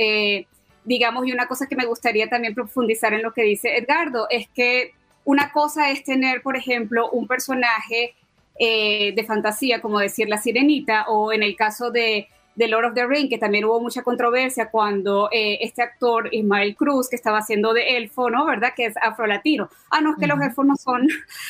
[0.85, 4.47] digamos, y una cosa que me gustaría también profundizar en lo que dice Edgardo, es
[4.49, 4.93] que
[5.25, 8.15] una cosa es tener, por ejemplo, un personaje
[8.59, 12.95] eh, de fantasía, como decir La Sirenita, o en el caso de, de, Lord of
[12.95, 17.39] the Ring, que también hubo mucha controversia cuando eh, este actor Ismael Cruz, que estaba
[17.39, 18.47] haciendo de elfo, ¿no?
[18.47, 18.73] ¿Verdad?
[18.77, 19.69] Que es afrolatino.
[19.91, 21.09] Ah, no, es que los elfos no son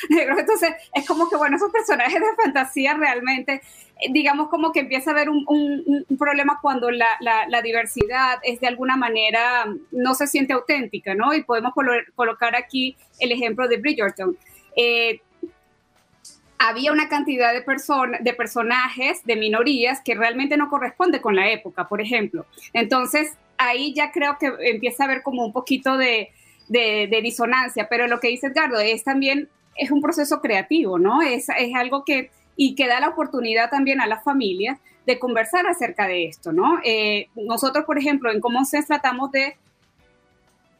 [0.09, 0.39] negros.
[0.39, 3.61] Entonces, es como que, bueno, esos personajes de fantasía realmente,
[4.01, 8.59] eh, digamos, como que empieza a haber un, un, problema cuando la, la, diversidad es
[8.61, 11.35] de alguna manera, no se siente auténtica, ¿no?
[11.35, 11.73] Y podemos
[12.15, 14.35] colocar aquí el ejemplo de Bridgerton.
[14.75, 15.21] Eh,
[16.57, 21.49] había una cantidad de, personas, de personajes, de minorías, que realmente no corresponde con la
[21.49, 22.45] época, por ejemplo.
[22.73, 26.31] Entonces, ahí ya creo que empieza a haber como un poquito de,
[26.67, 31.21] disonancia, pero lo que dice Edgardo es también, es un proceso creativo, ¿no?
[31.21, 35.67] Es, es algo que, y que da la oportunidad también a las familias de conversar
[35.67, 36.79] acerca de esto, ¿no?
[36.83, 39.57] Eh, nosotros, por ejemplo, en Common Sense tratamos de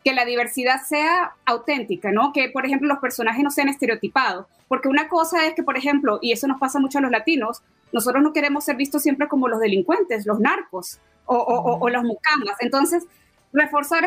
[0.05, 2.31] que la diversidad sea auténtica, ¿no?
[2.31, 4.45] Que, por ejemplo, los personajes no sean estereotipados.
[4.67, 7.63] Porque una cosa es que, por ejemplo, y eso nos pasa mucho a los latinos,
[7.91, 12.55] nosotros no queremos ser vistos siempre como los delincuentes, los narcos o, o, los mucamas.
[12.59, 13.03] Entonces,
[13.51, 14.05] reforzar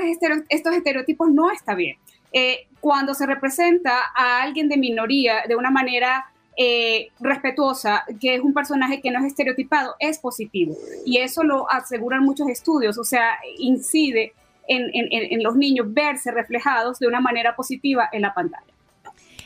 [0.48, 1.96] estos estereotipos no está bien.
[2.32, 8.40] Eh, cuando se representa a alguien de minoría de una manera eh, respetuosa, que es
[8.40, 10.76] un personaje que no es estereotipado, es positivo.
[11.04, 14.32] Y eso lo aseguran muchos estudios, o sea, incide
[14.68, 18.66] en, los niños verse reflejados de una manera positiva en la pantalla.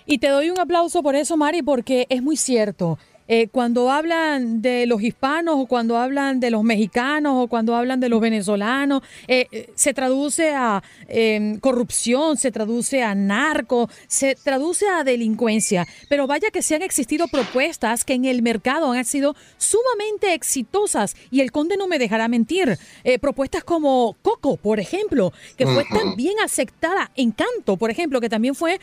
[0.04, 2.98] Y te doy un aplauso por eso, Mari, porque es muy cierto.
[3.34, 7.98] Eh, cuando hablan de los hispanos o cuando hablan de los mexicanos o cuando hablan
[7.98, 14.34] de los venezolanos, eh, eh, se traduce a em, corrupción, se traduce a narco, se
[14.34, 15.86] traduce a delincuencia.
[16.10, 21.16] Pero vaya que se han existido propuestas que en el mercado han sido sumamente exitosas
[21.30, 22.76] y el conde no me dejará mentir.
[23.22, 28.54] propuestas como Coco, por ejemplo, que fue tan bien aceptada, Encanto, por ejemplo, que también
[28.54, 28.78] fue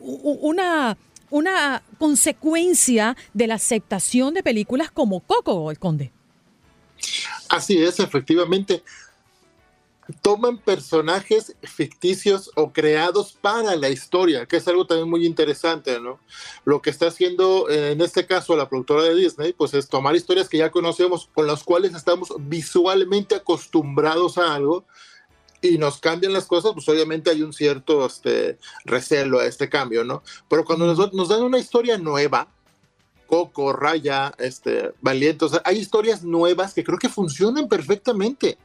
[0.00, 0.96] una
[1.30, 6.12] una consecuencia de la aceptación de películas como Coco, el Conde.
[7.48, 8.82] Así es, efectivamente.
[10.22, 16.18] Toman personajes ficticios o creados para la historia, que es algo también muy interesante, ¿no?
[16.64, 20.48] Lo que está haciendo en este caso la productora de Disney, pues es tomar historias
[20.48, 24.86] que ya conocemos, con las cuales estamos visualmente acostumbrados a algo,
[25.60, 30.04] y nos cambian las cosas, pues obviamente hay un cierto este, recelo a este cambio,
[30.04, 30.22] ¿no?
[30.48, 32.48] Pero cuando nos, dan una historia nueva,
[33.26, 38.58] Coco, Raya, este, Valiente, o sea, hay historias nuevas que creo que funcionan perfectamente.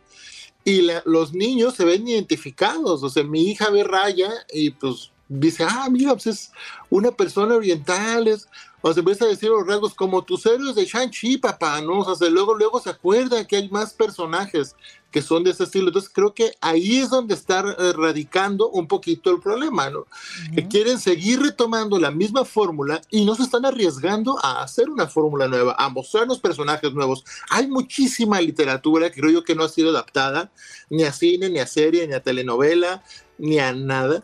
[0.66, 3.04] y los niños se ven identificados.
[3.04, 6.52] O sea, mi hija ve Raya y pues dice, ah, mira, pues es
[6.90, 8.48] una persona oriental, es,
[8.82, 12.00] o se empieza a decir los rasgos como tus héroes de Shang-Chi, papá, ¿no?
[12.00, 14.76] O sea, luego, luego se acuerda que hay más personajes
[15.14, 15.88] que son de ese estilo.
[15.88, 20.08] Entonces creo que ahí es donde está eh, radicando un poquito el problema, ¿no?
[20.54, 25.08] Que quieren seguir retomando la misma fórmula y no se están arriesgando a hacer una
[25.08, 27.24] fórmula nueva, a mostrarnos personajes nuevos.
[27.52, 30.52] Hay muchísima literatura que creo yo que no ha sido adaptada
[30.90, 33.04] ni a cine, ni a serie, ni a telenovela,
[33.38, 34.24] ni a nada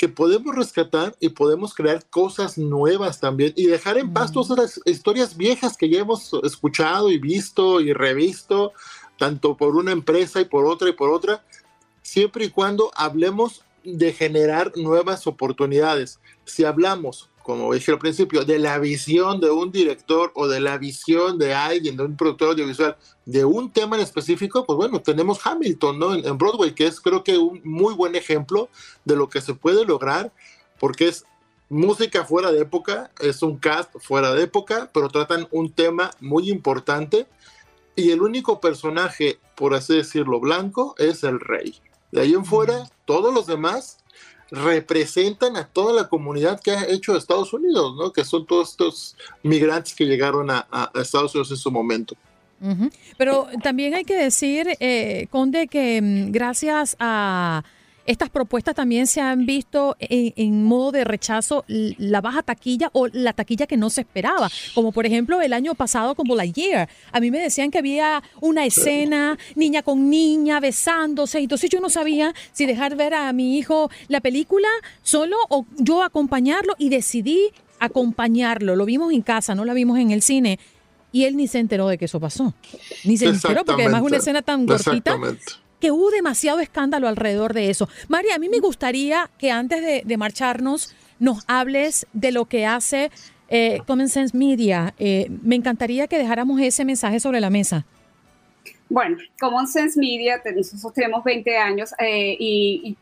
[0.00, 4.80] que podemos rescatar y podemos crear cosas nuevas también y dejar en paz todas las
[4.86, 8.72] historias viejas que ya hemos escuchado y visto y revisto,
[9.20, 11.44] tanto por una empresa y por otra y por otra,
[12.00, 16.18] siempre y cuando hablemos de generar nuevas oportunidades.
[16.46, 20.78] Si hablamos como dije al principio, de la visión de un director o de la
[20.78, 25.44] visión de alguien, de un productor audiovisual, de un tema en específico, pues bueno, tenemos
[25.44, 26.14] Hamilton, ¿no?
[26.14, 28.68] En, Broadway, que es creo que un muy buen ejemplo
[29.04, 30.32] de lo que se puede lograr,
[30.78, 31.24] porque es
[31.68, 36.50] música fuera de época, es un cast fuera de época, pero tratan un tema muy
[36.50, 37.26] importante
[38.00, 41.74] y el único personaje, por así decirlo, blanco es el rey.
[42.12, 43.98] De ahí en fuera, todos los demás
[44.50, 48.12] representan a toda la comunidad que ha hecho Estados Unidos, ¿no?
[48.12, 52.16] Que son todos estos migrantes que llegaron a, Estados Unidos en su momento.
[53.16, 57.64] Pero también hay que decir, eh, Conde, que mm, gracias a
[58.10, 63.32] estas propuestas también se han visto en, modo de rechazo la baja taquilla o la
[63.32, 66.88] taquilla que no se esperaba, como por ejemplo el año pasado con Year.
[67.12, 71.88] A mí me decían que había una escena, niña con niña besándose, entonces yo no
[71.88, 74.68] sabía si dejar ver a mi hijo la película
[75.02, 78.74] solo o yo acompañarlo y decidí acompañarlo.
[78.74, 80.58] Lo vimos en casa, no la vimos en el cine
[81.12, 82.54] y él ni se enteró de que eso pasó.
[83.04, 85.16] Ni se enteró porque además una escena tan cortita
[85.80, 87.88] que hubo demasiado escándalo alrededor de eso.
[88.08, 93.10] María, a mí me gustaría que antes de, marcharnos nos hables de lo que hace
[93.48, 94.94] eh, Common Sense Media.
[94.98, 97.86] Eh, me encantaría que dejáramos ese mensaje sobre la mesa.
[98.90, 102.96] Bueno, Common Sense Media, nosotros tenemos 20 años eh, y,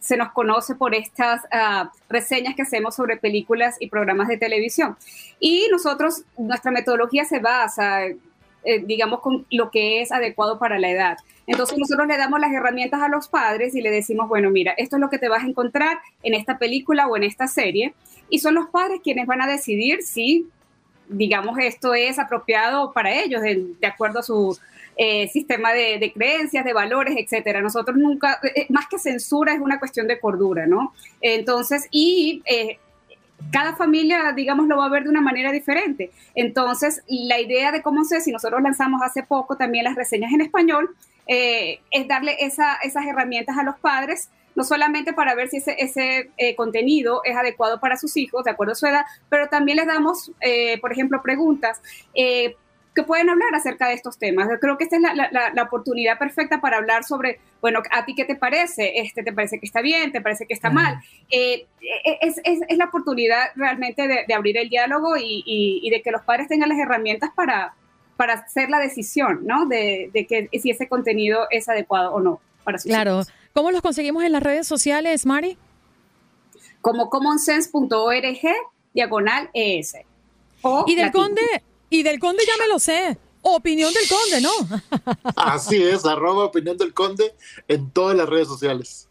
[0.00, 4.96] se nos conoce por estas ah, reseñas que hacemos sobre películas y programas de televisión.
[5.40, 8.02] Y nosotros, nuestra metodología se basa,
[8.84, 11.18] digamos, con lo que es adecuado para la edad.
[11.48, 14.96] Entonces nosotros le damos las herramientas a los padres y le decimos, bueno, mira, esto
[14.96, 17.94] es lo que te vas a encontrar en esta película o en esta serie.
[18.28, 20.46] Y son los padres quienes van a decidir si,
[21.08, 24.58] digamos, esto es apropiado para ellos, de, acuerdo a su
[24.98, 27.62] eh, sistema de, creencias, de valores, etcétera.
[27.62, 30.92] Nosotros nunca, eh, más que censura, es una cuestión de cordura, ¿no?
[31.22, 32.78] Entonces, y eh,
[33.50, 36.10] cada familia, digamos, lo va a ver de una manera diferente.
[36.34, 40.42] Entonces, la idea de cómo sé, si nosotros lanzamos hace poco también las reseñas en
[40.42, 40.94] español,
[41.28, 46.56] eh, es darle esas herramientas a los padres, no solamente para ver si ese, eh,
[46.56, 50.32] contenido es adecuado para sus hijos, de acuerdo a su edad, pero también les damos,
[50.40, 51.80] eh, por ejemplo, preguntas
[52.14, 54.48] que pueden hablar acerca de estos temas.
[54.50, 58.24] Yo creo que esta es la, oportunidad perfecta para hablar sobre, bueno, ¿a ti qué
[58.24, 58.98] te parece?
[58.98, 60.10] Este, ¿Te parece que está bien?
[60.10, 60.98] ¿Te parece que está mal?
[61.30, 62.40] es,
[62.76, 67.30] la oportunidad realmente de, abrir el diálogo y, de que los padres tengan las herramientas
[67.36, 67.74] para,
[68.18, 69.66] para hacer la decisión, ¿no?
[69.66, 73.22] De, que si ese contenido es adecuado o no para sus Claro.
[73.52, 75.56] ¿Cómo los conseguimos en las redes sociales, Mari?
[76.80, 78.40] Como commonsense.org,
[78.92, 79.98] diagonal ES.
[80.86, 83.16] y del Conde, y del Conde ya me lo sé.
[83.42, 85.22] Opinión del Conde, ¿no?
[85.36, 87.36] Así es, arroba opinión del Conde
[87.68, 89.07] en todas las redes sociales.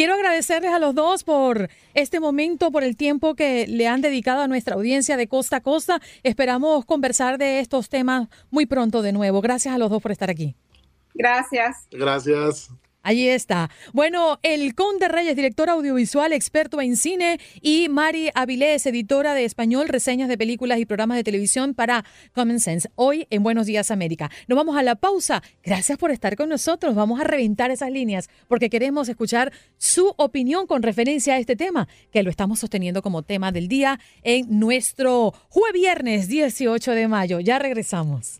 [0.00, 4.40] Quiero agradecerles a los dos por este momento, por el tiempo que le han dedicado
[4.40, 6.00] a nuestra audiencia de costa a costa.
[6.22, 9.42] Esperamos conversar de estos temas muy pronto de nuevo.
[9.42, 10.56] Gracias a los dos por estar aquí.
[11.12, 11.86] Gracias.
[11.90, 12.70] Gracias.
[13.02, 13.70] Allí está.
[13.94, 19.88] Bueno, el Conde Reyes, director audiovisual, experto en cine, y Mari Avilés, editora de español,
[19.88, 22.90] reseñas de películas y programas de televisión para Common Sense.
[22.96, 24.30] Hoy en Buenos Días América.
[24.48, 25.42] Nos vamos a la pausa.
[25.64, 26.94] Gracias por estar con nosotros.
[26.94, 31.88] Vamos a reventar esas líneas porque queremos escuchar su opinión con referencia a este tema,
[32.12, 37.40] que lo estamos sosteniendo como tema del día en nuestro jueves viernes 18 de mayo.
[37.40, 38.39] Ya regresamos.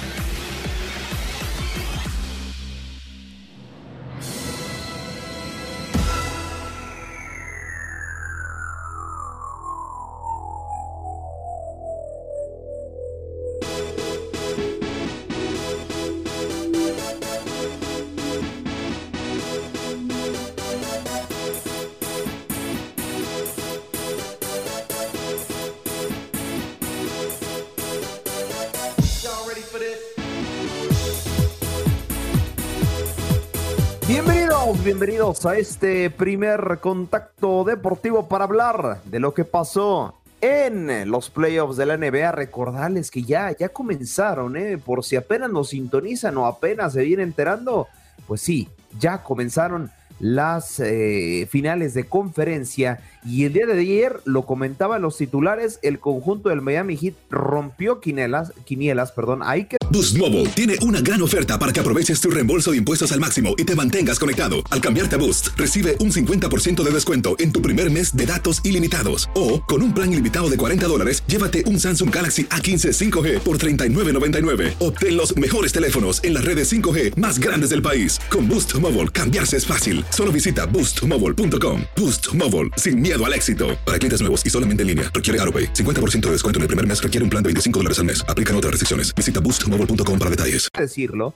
[35.01, 41.75] Bienvenidos, a este primer contacto deportivo para hablar de lo que pasó en los playoffs
[41.75, 42.31] de la NBA.
[42.31, 44.77] Recordarles que ya, ya comenzaron, ¿eh?
[44.77, 47.87] por si apenas nos sintonizan o apenas se vienen enterando,
[48.27, 49.89] pues sí, ya comenzaron
[50.19, 55.99] las eh, finales de conferencia y el día de ayer lo comentaban los titulares, el
[55.99, 59.77] conjunto del Miami Heat rompió quinielas, quinielas perdón, hay que...
[59.91, 63.53] Boost Mobile tiene una gran oferta para que aproveches tu reembolso de impuestos al máximo
[63.57, 64.57] y te mantengas conectado.
[64.71, 68.61] Al cambiarte a Boost, recibe un 50% de descuento en tu primer mes de datos
[68.63, 69.29] ilimitados.
[69.35, 73.57] O, con un plan ilimitado de 40 dólares, llévate un Samsung Galaxy A15 5G por
[73.57, 74.75] $39.99.
[74.79, 78.19] Obtén los mejores teléfonos en las redes 5G más grandes del país.
[78.29, 80.05] Con Boost Mobile, cambiarse es fácil.
[80.09, 81.81] Solo visita boostmobile.com.
[81.97, 83.77] Boost Mobile, sin miedo al éxito.
[83.85, 85.73] Para clientes nuevos y solamente en línea, requiere AroPay.
[85.73, 88.23] 50% de descuento en el primer mes requiere un plan de 25 dólares al mes.
[88.27, 89.13] Aplican otras restricciones.
[89.13, 90.69] Visita boostmobile.com para detalles.
[90.77, 91.33] Decirlo,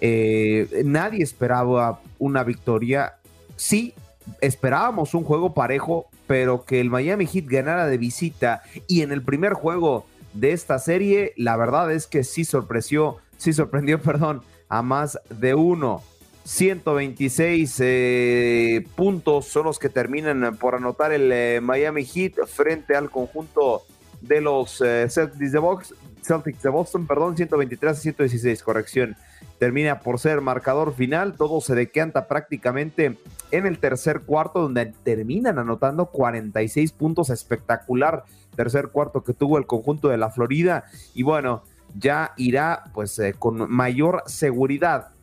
[0.00, 3.14] eh, nadie esperaba una victoria.
[3.56, 3.94] Sí,
[4.40, 9.22] esperábamos un juego parejo, pero que el Miami Heat ganara de visita y en el
[9.22, 14.82] primer juego de esta serie, la verdad es que sí sorprendió, sí sorprendió, perdón, a
[14.82, 16.02] más de uno.
[16.44, 23.10] 126 eh, puntos son los que terminan por anotar el eh, Miami Heat frente al
[23.10, 23.82] conjunto
[24.20, 29.16] de los eh, Celtics, de Box, Celtics de Boston, perdón, 123 a 116, corrección.
[29.58, 33.16] Termina por ser marcador final, todo se decanta prácticamente
[33.50, 38.24] en el tercer cuarto, donde terminan anotando 46 puntos, espectacular
[38.54, 40.84] tercer cuarto que tuvo el conjunto de la Florida.
[41.14, 41.62] Y bueno,
[41.96, 45.13] ya irá pues con mayor seguridad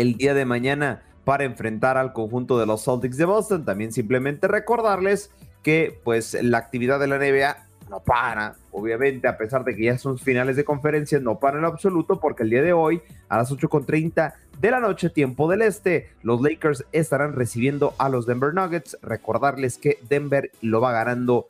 [0.00, 3.64] el día de mañana para enfrentar al conjunto de los Celtics de Boston.
[3.64, 5.30] También simplemente recordarles
[5.62, 9.98] que pues la actividad de la NBA no para, obviamente, a pesar de que ya
[9.98, 13.52] son finales de conferencia, no para en absoluto, porque el día de hoy, a las
[13.52, 18.98] 8.30 de la noche, tiempo del este, los Lakers estarán recibiendo a los Denver Nuggets.
[19.02, 21.46] Recordarles que Denver lo va ganando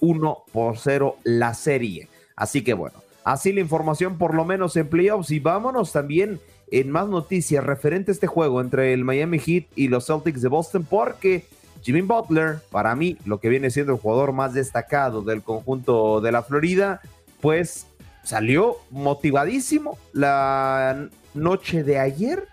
[0.00, 2.08] 1 por 0 la serie.
[2.36, 6.38] Así que bueno, así la información por lo menos en playoffs y vámonos también
[6.70, 10.48] en más noticias referente a este juego entre el Miami Heat y los Celtics de
[10.48, 11.46] Boston, porque
[11.82, 16.32] Jimmy Butler, para mí, lo que viene siendo el jugador más destacado del conjunto de
[16.32, 17.00] la Florida,
[17.40, 17.86] pues
[18.24, 22.46] salió motivadísimo la noche de ayer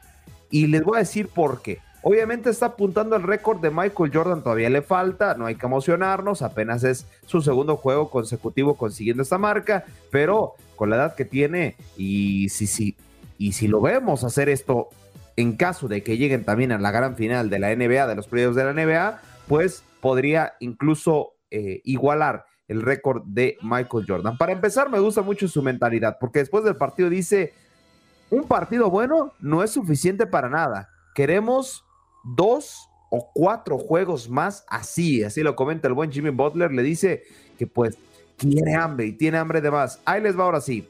[0.50, 1.80] y les voy a decir por qué.
[2.02, 6.44] Obviamente está apuntando al récord de Michael Jordan, todavía le falta, no hay que emocionarnos,
[6.44, 11.76] apenas es su segundo juego consecutivo consiguiendo esta marca, pero con la edad que tiene
[11.98, 12.96] y si, si
[13.38, 14.90] y si lo vemos hacer esto
[15.36, 18.28] en caso de que lleguen también a la gran final de la NBA, de los
[18.28, 24.38] playoffs de la NBA, pues podría incluso eh, igualar el récord de Michael Jordan.
[24.38, 27.54] Para empezar, me gusta mucho su mentalidad, porque después del partido dice,
[28.30, 30.90] un partido bueno no es suficiente para nada.
[31.14, 31.84] Queremos
[32.24, 37.24] dos o cuatro juegos más así, así lo comenta el buen Jimmy Butler, le dice
[37.58, 37.98] que pues
[38.38, 40.02] tiene hambre y tiene hambre de más.
[40.06, 40.88] Ahí les va ahora sí.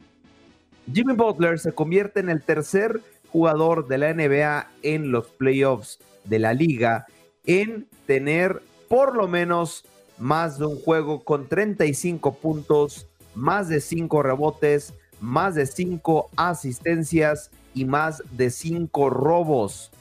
[0.92, 6.40] Jimmy Butler se convierte en el tercer jugador de la NBA en los playoffs de
[6.40, 7.06] la liga
[7.46, 9.86] en tener por lo menos
[10.18, 17.52] más de un juego con 35 puntos, más de 5 rebotes, más de 5 asistencias
[17.74, 19.92] y más de 5 robos.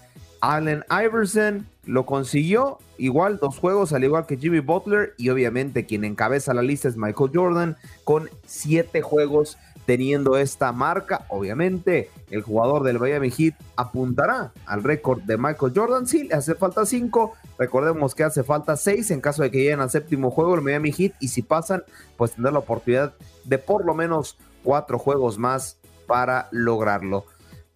[0.41, 6.05] Allen Iverson lo consiguió, igual dos juegos, al igual que Jimmy Butler, y obviamente quien
[6.05, 9.57] encabeza la lista es Michael Jordan, con 7 juegos
[9.87, 11.27] teniendo esta marca.
[11.29, 16.07] Obviamente, el jugador del Miami Heat apuntará al récord de Michael Jordan.
[16.07, 17.35] Sí, le hace falta cinco.
[17.59, 20.93] Recordemos que hace falta seis en caso de que lleguen al séptimo juego el Miami
[20.93, 21.15] Heat.
[21.21, 21.83] Y si pasan,
[22.17, 23.15] pues tendrá la oportunidad
[23.45, 25.77] de por lo menos cuatro juegos más
[26.07, 27.25] para lograrlo.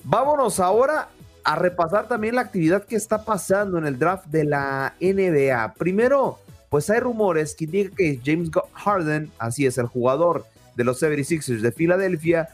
[0.04, 1.09] Vámonos ahora
[1.44, 5.74] a repasar también la actividad que está pasando en el draft de la NBA.
[5.74, 6.38] Primero,
[6.68, 10.44] pues hay rumores que indican que James Harden, así es el jugador
[10.78, 12.48] de los 76ers de Filadelfia,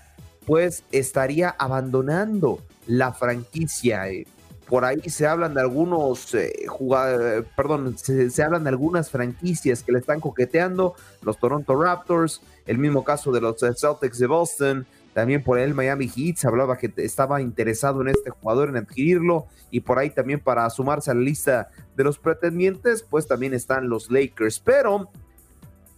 [0.47, 4.09] pues estaría abandonando la franquicia.
[4.09, 4.27] Eh,
[4.67, 9.93] por ahí se hablan de algunos eh, jugadores, perdón, se, hablan de algunas franquicias que
[9.93, 14.87] le están coqueteando, los Toronto Raptors, el mismo caso de los eh, Celtics de Boston,
[15.13, 19.49] también por el Miami Heat se hablaba que estaba interesado en este jugador, en adquirirlo,
[19.71, 23.91] y por ahí también para sumarse a la lista de los pretendientes, pues también están
[23.91, 25.11] los Lakers, pero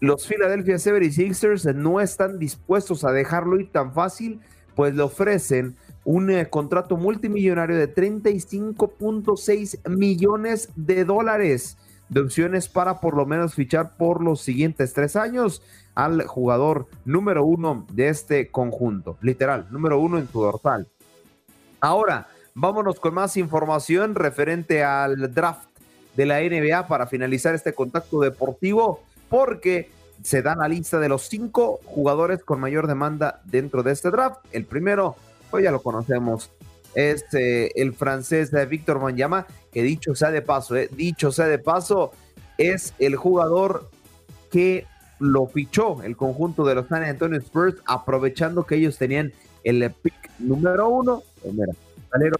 [0.01, 4.41] los Philadelphia 76ers no están dispuestos a dejarlo ir tan fácil,
[4.75, 11.77] pues le ofrecen un eh, contrato multimillonario de 35.6 millones de dólares
[12.09, 15.63] de opciones para por lo menos fichar por los siguientes tres años
[15.95, 20.87] al jugador número uno de este conjunto, literal, número uno en su dorsal.
[21.81, 25.69] Ahora, vámonos con más información referente al draft
[26.15, 29.91] de la NBA para finalizar este contacto deportivo, porque
[30.23, 34.39] se da la lista de los cinco jugadores con mayor demanda dentro de este draft.
[34.53, 35.17] El primero,
[35.51, 36.51] pues ya lo conocemos,
[36.95, 41.47] es eh, el francés de Víctor Wanyama, que dicho sea de paso, eh, dicho sea
[41.47, 42.13] de paso,
[42.57, 43.91] es el jugador
[44.51, 44.87] que
[45.19, 49.33] lo fichó el conjunto de los San Antonio Spurs, aprovechando que ellos tenían
[49.65, 51.23] el pick número uno.
[51.43, 52.33] Pues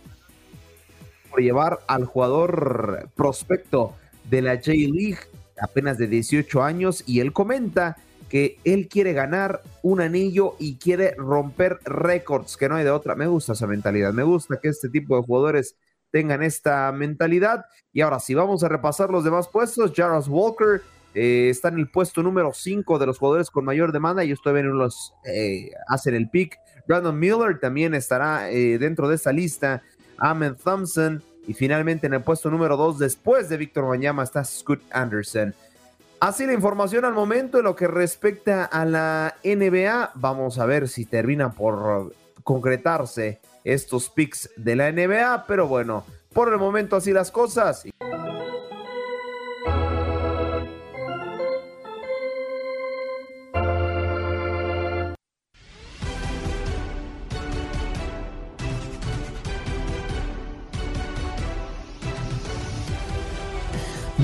[1.31, 3.95] por llevar al jugador prospecto
[4.31, 5.19] de la J-League,
[5.61, 7.97] apenas de 18 años, y él comenta
[8.29, 13.15] que él quiere ganar un anillo y quiere romper récords, que no hay de otra.
[13.15, 15.77] Me gusta esa mentalidad, me gusta que este tipo de jugadores
[16.11, 17.67] tengan esta mentalidad.
[17.93, 20.83] Y ahora, si vamos a repasar los demás puestos, Jarvis Walker
[21.15, 24.65] eh, está en el puesto número 5 de los jugadores con mayor demanda y todavía
[24.65, 26.59] no los eh, hacen el pick.
[26.87, 29.83] Brandon Miller también estará eh, dentro de esa lista.
[30.19, 31.23] Ahmed Thompson.
[31.47, 35.55] Y finalmente en el puesto número 2, después de Víctor Bañama, está Scott Anderson.
[36.19, 40.13] Así la información al momento en lo que respecta a la NBA.
[40.15, 45.45] Vamos a ver si termina por concretarse estos picks de la NBA.
[45.47, 47.87] Pero bueno, por el momento así las cosas.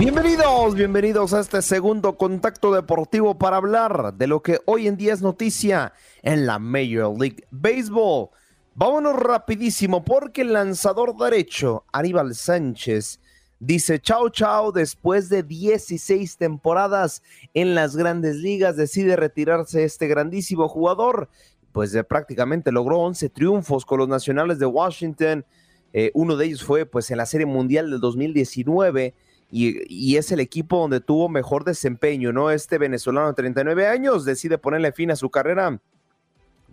[0.03, 5.12] Bienvenidos, bienvenidos a este segundo contacto deportivo para hablar de lo que hoy en día
[5.12, 5.92] es noticia
[6.22, 8.30] en la Major League Baseball.
[8.74, 13.20] Vámonos rapidísimo porque el lanzador derecho, Aníbal Sánchez,
[13.61, 17.22] dice chao chao después de 16 temporadas
[17.55, 21.28] en las grandes ligas, decide retirarse este grandísimo jugador,
[21.70, 25.44] pues prácticamente logró 11 triunfos con los Nacionales de Washington,
[25.92, 29.14] eh, uno de ellos fue pues en la Serie Mundial del 2019
[29.55, 32.50] y, es el equipo donde tuvo mejor desempeño, ¿no?
[32.50, 35.78] Este venezolano de 39 años decide ponerle fin a su carrera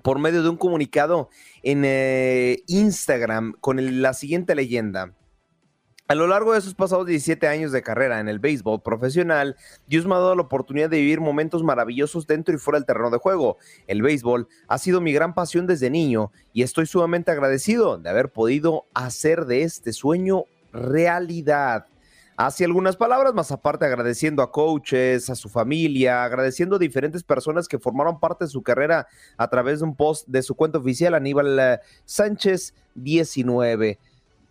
[0.02, 1.30] por medio de un comunicado
[1.62, 5.14] en eh, Instagram con la siguiente leyenda.
[6.08, 10.08] A lo largo de sus pasados 17 años de carrera en el béisbol profesional, Dios
[10.08, 13.18] me ha dado la oportunidad de vivir momentos maravillosos dentro y fuera del terreno de
[13.18, 13.58] juego.
[13.88, 18.32] El béisbol ha sido mi gran pasión desde niño y estoy sumamente agradecido de haber
[18.32, 21.86] podido hacer de este sueño realidad.
[22.42, 27.68] Hace algunas palabras, más aparte agradeciendo a coaches, a su familia, agradeciendo a diferentes personas
[27.68, 31.16] que formaron parte de su carrera a través de un post de su cuenta oficial,
[31.16, 34.00] Aníbal eh, Sánchez 19.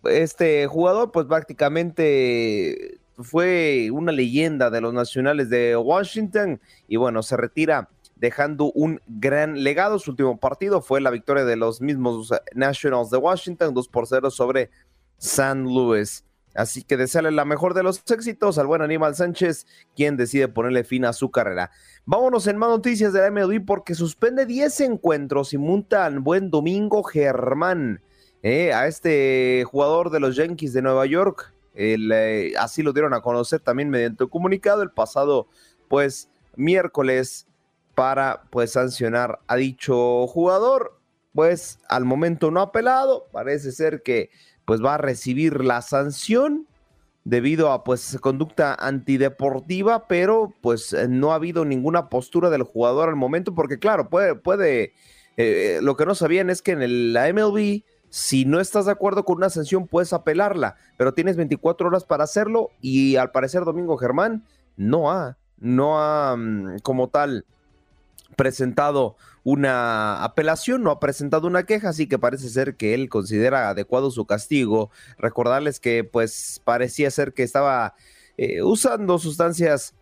[0.05, 7.39] Este jugador, pues prácticamente fue una leyenda de los nacionales de Washington y bueno, se
[7.39, 9.99] retira dejando un gran legado.
[9.99, 14.31] Su último partido fue la victoria de los mismos Nationals de Washington, 2 por 0
[14.31, 14.69] sobre
[15.17, 16.28] San Luis.
[16.55, 20.85] Así que desearle la mejor de los éxitos al buen Aníbal Sánchez, quien decide ponerle
[20.85, 21.71] fin a su carrera.
[22.05, 27.03] Vámonos en más noticias de la MLB porque suspende 10 encuentros y multan buen Domingo
[27.03, 28.01] Germán
[28.43, 31.55] eh, a este jugador de los Yankees de Nueva York.
[31.75, 35.47] Eh, así lo dieron a conocer también mediante un comunicado el pasado
[35.89, 37.47] pues miércoles
[37.95, 40.99] para pues sancionar a dicho jugador.
[41.35, 44.31] Pues al momento no ha apelado, parece ser que
[44.69, 46.67] pues va a recibir la sanción
[47.25, 53.09] debido a pues conducta antideportiva, pero pues eh, no ha habido ninguna postura del jugador
[53.09, 54.93] al momento, porque claro, puede, puede,
[55.39, 59.25] eh, lo que no sabían es que en la MLB, si no estás de acuerdo
[59.25, 63.97] con una sanción, puedes apelarla, pero tienes 24 horas para hacerlo y al parecer Domingo
[63.97, 64.45] Germán
[64.77, 67.47] no ha, no ha mm, como tal
[68.39, 73.69] presentado una apelación, no ha presentado una queja, así que parece ser que él considera
[73.69, 74.91] adecuado su castigo.
[75.19, 77.95] Recordarles que pues parecía ser que estaba
[78.39, 79.95] eh, usando sustancias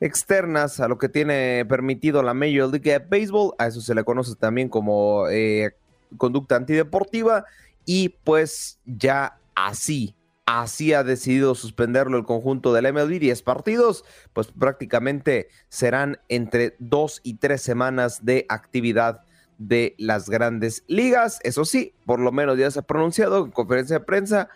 [0.00, 4.34] externas a lo que tiene permitido la Major League Baseball, a eso se le conoce
[4.34, 5.76] también como eh,
[6.16, 7.44] conducta antideportiva
[7.84, 10.16] y pues ya así
[10.46, 17.20] así ha decidido suspenderlo el conjunto del MLB, 10 partidos, pues prácticamente serán entre dos
[17.22, 19.22] y tres semanas de actividad
[19.58, 21.38] de las grandes ligas.
[21.42, 24.48] Eso sí, por lo menos ya se ha pronunciado en conferencia de prensa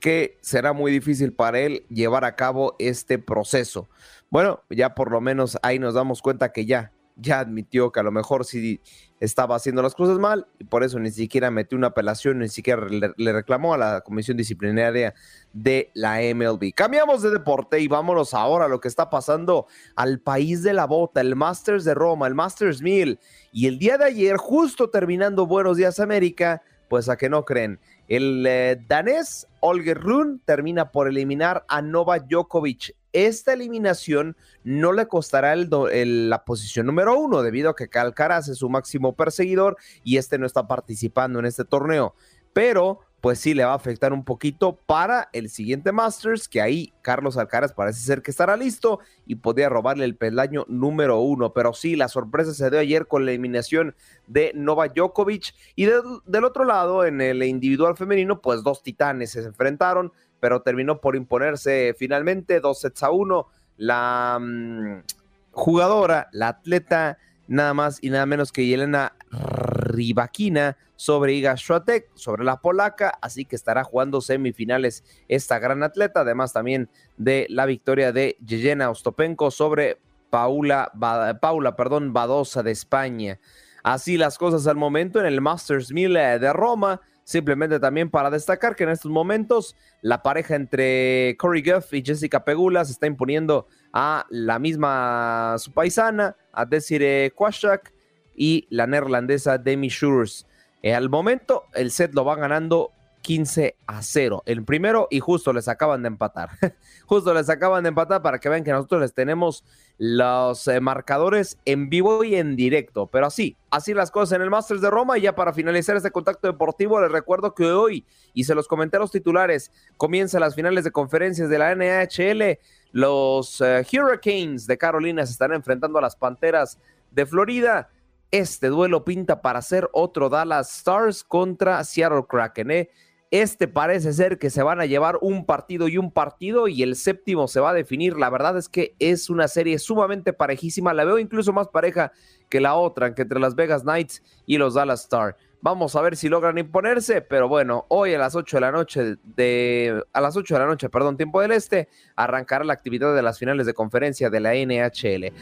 [0.00, 3.88] que será muy difícil para él llevar a cabo este proceso.
[4.30, 8.02] Bueno, ya por lo menos ahí nos damos cuenta que ya, ya admitió que a
[8.02, 8.80] lo mejor sí
[9.20, 12.86] estaba haciendo las cosas mal y por eso ni siquiera metió una apelación, ni siquiera
[12.86, 15.14] le, reclamó a la comisión disciplinaria
[15.52, 16.72] de la MLB.
[16.74, 19.66] Cambiamos de deporte y vámonos ahora a lo que está pasando
[19.96, 23.18] al país de la bota, el Masters de Roma, el Masters 1000.
[23.50, 27.80] Y el día de ayer, justo terminando Buenos Días América, pues a que no creen,
[28.06, 32.94] El eh, danés Olger Run termina por eliminar a Nova Djokovic.
[33.12, 38.68] Esta eliminación no le costará la posición número uno, debido a que Alcaraz es su
[38.68, 42.14] máximo perseguidor y este no está participando en este torneo.
[42.52, 46.92] Pero pues sí le va a afectar un poquito para el siguiente Masters, que ahí
[47.02, 51.52] Carlos Alcaraz parece ser que estará listo y podría robarle el peldaño número uno.
[51.52, 53.96] Pero sí, la sorpresa se dio ayer con la eliminación
[54.28, 55.52] de Nova Djokovic.
[55.74, 61.00] Y del otro lado, en el individual femenino, pues dos titanes se enfrentaron, pero terminó
[61.00, 63.48] por imponerse finalmente dos sets a uno.
[63.76, 65.02] La mm,
[65.50, 72.44] jugadora, la atleta, nada más y nada menos que Yelena Rivaquina sobre Iga Swiatek, sobre
[72.44, 78.12] la polaca, así que estará jugando semifinales esta gran atleta, además también de la victoria
[78.12, 79.98] de Yelena Ostopenko sobre
[80.30, 80.92] Paula,
[81.40, 83.38] Paula perdón, Badosa de España.
[83.82, 87.00] Así las cosas al momento en el Masters 1000 eh, de Roma.
[87.24, 92.42] Simplemente también para destacar que en estos momentos la pareja entre Corey Guff y Jessica
[92.42, 97.92] Pegula se está imponiendo a la misma su paisana, a Desiree Kwashak
[98.38, 100.46] y la neerlandesa Demi Schurz.
[100.82, 104.44] Eh, al momento, el set lo va ganando 15 a 0.
[104.46, 106.50] El primero y justo les acaban de empatar.
[107.06, 109.64] justo les acaban de empatar para que vean que nosotros les tenemos
[109.98, 113.08] los eh, marcadores en vivo y en directo.
[113.08, 115.18] Pero así, así las cosas en el Masters de Roma.
[115.18, 118.96] Y ya para finalizar este contacto deportivo, les recuerdo que hoy, y se los comenté
[118.96, 122.58] a los titulares, comienzan las finales de conferencias de la NHL.
[122.92, 126.78] Los eh, Hurricanes de Carolina se están enfrentando a las Panteras
[127.10, 127.90] de Florida.
[128.30, 132.70] Este duelo pinta para ser otro Dallas Stars contra Seattle Kraken.
[132.70, 132.90] ¿eh?
[133.30, 136.94] Este parece ser que se van a llevar un partido y un partido y el
[136.94, 138.18] séptimo se va a definir.
[138.18, 140.92] La verdad es que es una serie sumamente parejísima.
[140.92, 142.12] La veo incluso más pareja
[142.50, 145.36] que la otra, que entre las Vegas Knights y los Dallas Stars.
[145.62, 149.16] Vamos a ver si logran imponerse, pero bueno, hoy a las 8 de la noche
[149.24, 153.22] de a las 8 de la noche, perdón, tiempo del este, arrancará la actividad de
[153.22, 155.32] las finales de conferencia de la NHL.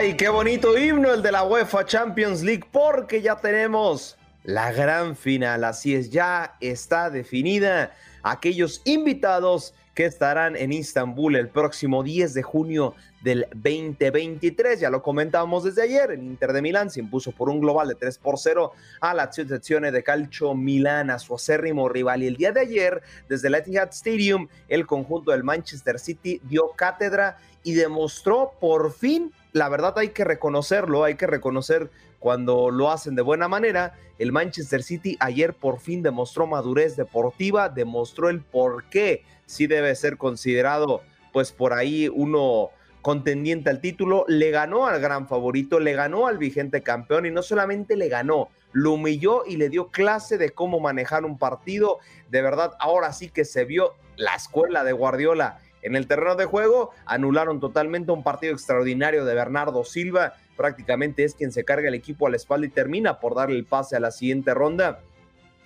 [0.00, 5.16] Ay, qué bonito himno el de la UEFA Champions League porque ya tenemos la gran
[5.16, 5.64] final.
[5.64, 7.92] Así es, ya está definida
[8.22, 14.78] aquellos invitados que estarán en Istambul el próximo 10 de junio del 2023.
[14.78, 17.96] Ya lo comentábamos desde ayer, el Inter de Milán se impuso por un global de
[17.96, 18.70] 3 por 0
[19.00, 22.22] a la Associazione de Calcio Milán, a su acérrimo rival.
[22.22, 26.70] Y el día de ayer, desde el Etihad Stadium, el conjunto del Manchester City dio
[26.76, 32.90] cátedra y demostró por fin la verdad hay que reconocerlo, hay que reconocer cuando lo
[32.90, 33.94] hacen de buena manera.
[34.18, 39.94] El Manchester City ayer por fin demostró madurez deportiva, demostró el por qué sí debe
[39.96, 41.02] ser considerado,
[41.32, 42.70] pues por ahí uno
[43.02, 47.42] contendiente al título, le ganó al gran favorito, le ganó al vigente campeón y no
[47.42, 51.98] solamente le ganó, lo humilló y le dio clase de cómo manejar un partido.
[52.30, 55.58] De verdad, ahora sí que se vio la escuela de Guardiola
[55.88, 56.90] en el terreno de juego.
[57.04, 60.34] Anularon totalmente un partido extraordinario de Bernardo Silva.
[60.56, 63.64] Prácticamente es quien se carga el equipo a la espalda y termina por darle el
[63.64, 65.00] pase a la siguiente ronda.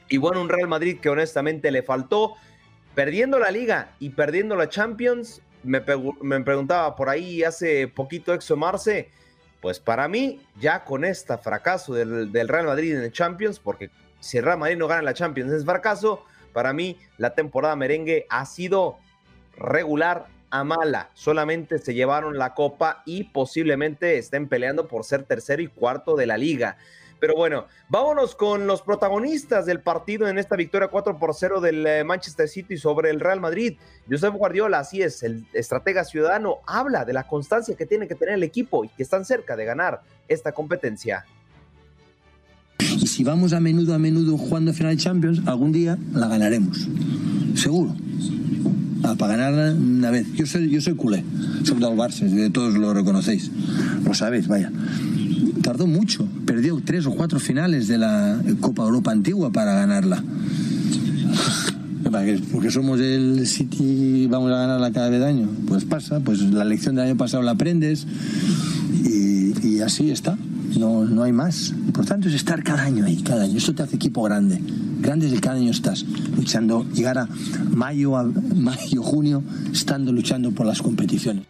[0.09, 2.35] Y bueno, un Real Madrid que honestamente le faltó.
[2.95, 9.11] Perdiendo la liga y perdiendo la Champions, me, preguntaba por ahí hace poquito Exo Marce,
[9.63, 13.91] pues para mí, ya con este fracaso del, del, Real Madrid en el Champions, porque
[14.21, 18.27] si el Real Madrid no gana la Champions es fracaso, para mí la temporada merengue
[18.29, 18.99] ha sido
[19.57, 21.11] regular a mala.
[21.15, 26.27] Solamente se llevaron la copa y posiblemente estén peleando por ser tercero y cuarto de
[26.27, 26.77] la liga.
[27.23, 31.87] Pero bueno, vámonos con los protagonistas del partido en esta victoria 4 por 0 del
[31.87, 33.79] eh, Manchester City sobre el Real Madrid.
[34.11, 38.35] Josep Guardiola, así es, el estratega ciudadano, habla de la constancia que tiene que tener
[38.35, 41.25] el equipo y que están cerca de ganar esta competencia.
[42.81, 46.89] Si vamos a menudo, a menudo jugando final de Champions, algún día la ganaremos.
[47.55, 47.95] Seguro.
[49.03, 50.27] Para ganarla una vez.
[50.35, 51.25] Yo soy, yo soy culé,
[51.65, 53.51] soy del Barça, todos lo reconocéis,
[54.05, 54.71] lo sabéis, vaya.
[55.63, 60.23] Tardó mucho, perdió tres o cuatro finales de la Copa Europa antigua para ganarla.
[62.53, 65.49] Porque somos el City vamos a ganarla cada vez año.
[65.67, 68.07] Pues pasa, pues la lección del año pasado la aprendes
[69.05, 70.37] y, y así está.
[70.79, 71.75] No, no hay más.
[71.93, 73.57] Por tanto es estar cada año ahí, cada año.
[73.57, 74.61] Esto te hace equipo grande.
[75.03, 77.29] Grande es el cada año estás luchando, llegar a
[77.75, 79.43] mayo, a mayo, junio,
[79.73, 81.45] estando luchando por las competiciones.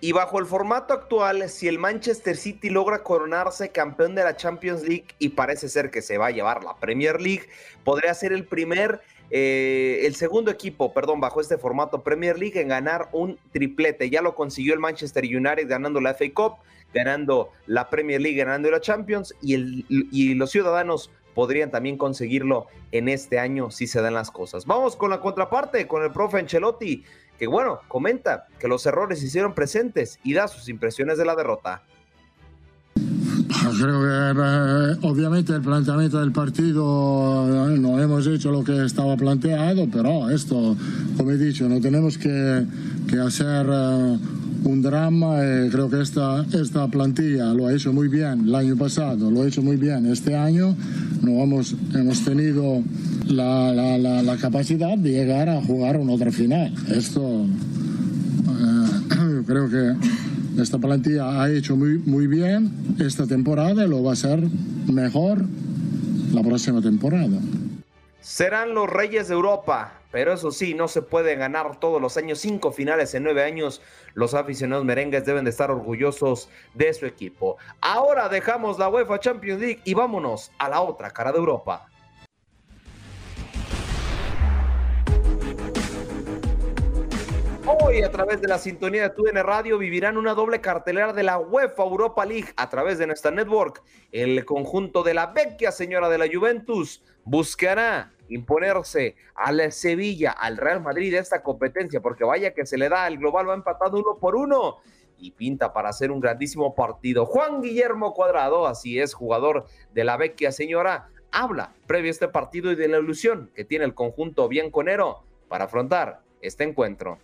[0.00, 4.82] Y bajo el formato actual, si el Manchester City logra coronarse campeón de la Champions
[4.82, 7.42] League y parece ser que se va a llevar la Premier League,
[7.82, 9.00] podría ser el primer,
[9.32, 14.10] eh, el segundo equipo, perdón, bajo este formato Premier League en ganar un triplete.
[14.10, 16.52] Ya lo consiguió el Manchester United ganando la FA Cup,
[16.94, 22.66] ganando la Premier League, ganando la Champions y, el, y los ciudadanos podrían también conseguirlo
[22.90, 24.66] en este año si se dan las cosas.
[24.66, 27.04] Vamos con la contraparte, con el profe Ancelotti,
[27.38, 31.36] que bueno, comenta que los errores se hicieron presentes y da sus impresiones de la
[31.36, 31.84] derrota.
[33.80, 39.16] Creo que eh, obviamente el planteamiento del partido eh, no hemos hecho lo que estaba
[39.16, 40.76] planteado, pero esto,
[41.16, 42.66] como he dicho, no tenemos que,
[43.08, 44.18] que hacer eh,
[44.68, 45.42] un drama.
[45.42, 49.42] Eh, creo que esta, esta plantilla lo ha hecho muy bien el año pasado, lo
[49.42, 50.76] ha hecho muy bien este año.
[51.22, 52.82] No hemos, hemos tenido
[53.26, 56.72] la, la, la, capacidad de llegar a jugar una otra final.
[56.88, 57.46] Esto
[58.46, 59.94] eh, creo que
[60.60, 64.42] esta plantilla ha hecho muy, muy bien esta temporada y lo va a hacer
[64.92, 65.44] mejor
[66.32, 67.38] la próxima temporada.
[68.28, 72.38] Serán los Reyes de Europa, pero eso sí, no se puede ganar todos los años,
[72.38, 73.80] cinco finales en nueve años.
[74.12, 77.56] Los aficionados merengues deben de estar orgullosos de su equipo.
[77.80, 81.88] Ahora dejamos la UEFA Champions League y vámonos a la otra cara de Europa.
[87.64, 91.38] Hoy a través de la sintonía de TUDN Radio vivirán una doble cartelera de la
[91.38, 93.82] UEFA Europa League a través de nuestra network.
[94.12, 100.82] El conjunto de la vecchia señora de la Juventus buscará imponerse al Sevilla, al Real
[100.82, 104.18] Madrid de esta competencia, porque vaya que se le da, el global va empatado uno
[104.20, 104.76] por uno
[105.18, 107.26] y pinta para hacer un grandísimo partido.
[107.26, 112.72] Juan Guillermo Cuadrado, así es, jugador de la vecchia señora, habla previo a este partido
[112.72, 117.18] y de la ilusión que tiene el conjunto bianconero para afrontar este encuentro.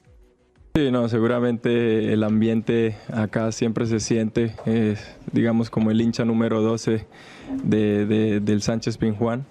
[0.76, 4.56] Sí, no, seguramente el ambiente acá siempre se siente,
[5.30, 7.06] digamos, como el hincha número 12
[7.62, 9.46] de, del Sánchez Pinjuan.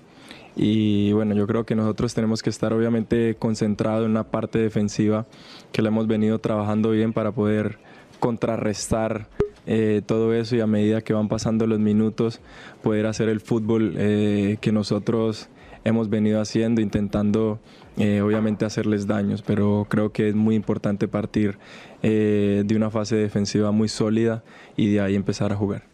[0.56, 5.26] Y bueno, yo creo que nosotros tenemos que estar obviamente concentrados en una parte defensiva
[5.72, 7.80] que la hemos venido trabajando bien para poder
[8.20, 9.28] contrarrestar
[9.66, 12.42] eh, todo eso y a medida que van pasando los minutos
[12.82, 15.50] poder hacer el fútbol eh, que nosotros
[15.86, 17.60] hemos venido haciendo, intentando
[17.98, 21.58] eh, obviamente hacerles daños, pero creo que es muy importante partir
[22.02, 24.44] de una fase defensiva muy sólida
[24.76, 25.93] y de ahí empezar a jugar.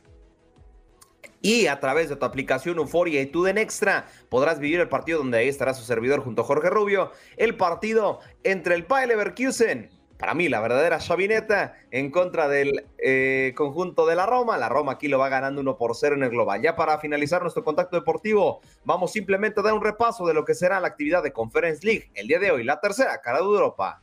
[1.42, 5.38] Y a través de tu aplicación Euforia y Tuden Extra podrás vivir el partido donde
[5.38, 7.12] ahí estará su servidor junto a Jorge Rubio.
[7.38, 13.54] El partido entre el Bayer Leverkusen, para mí la verdadera chavineta, en contra del eh,
[13.56, 14.58] conjunto de la Roma.
[14.58, 16.62] La Roma aquí lo va ganando 1 por 0 en el global.
[16.62, 20.56] Ya para finalizar nuestro contacto deportivo, vamos simplemente a dar un repaso de lo que
[20.56, 24.02] será la actividad de Conference League el día de hoy, la tercera cara de Europa.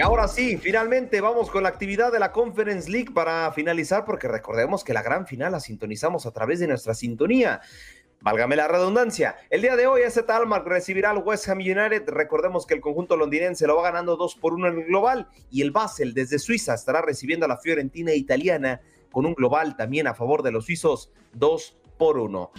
[0.00, 4.28] Y ahora sí, finalmente vamos con la actividad de la Conference League para finalizar, porque
[4.28, 7.60] recordemos que la gran final la sintonizamos a través de nuestra sintonía.
[8.22, 9.36] Válgame la redundancia.
[9.50, 12.08] El día de hoy, ese Talmar recibirá al West Ham United.
[12.08, 15.28] Recordemos que el conjunto londinense lo va ganando 2 por 1 en el global.
[15.50, 18.80] Y el Basel desde Suiza estará recibiendo a la Fiorentina italiana
[19.12, 22.52] con un global también a favor de los suizos 2 por 1.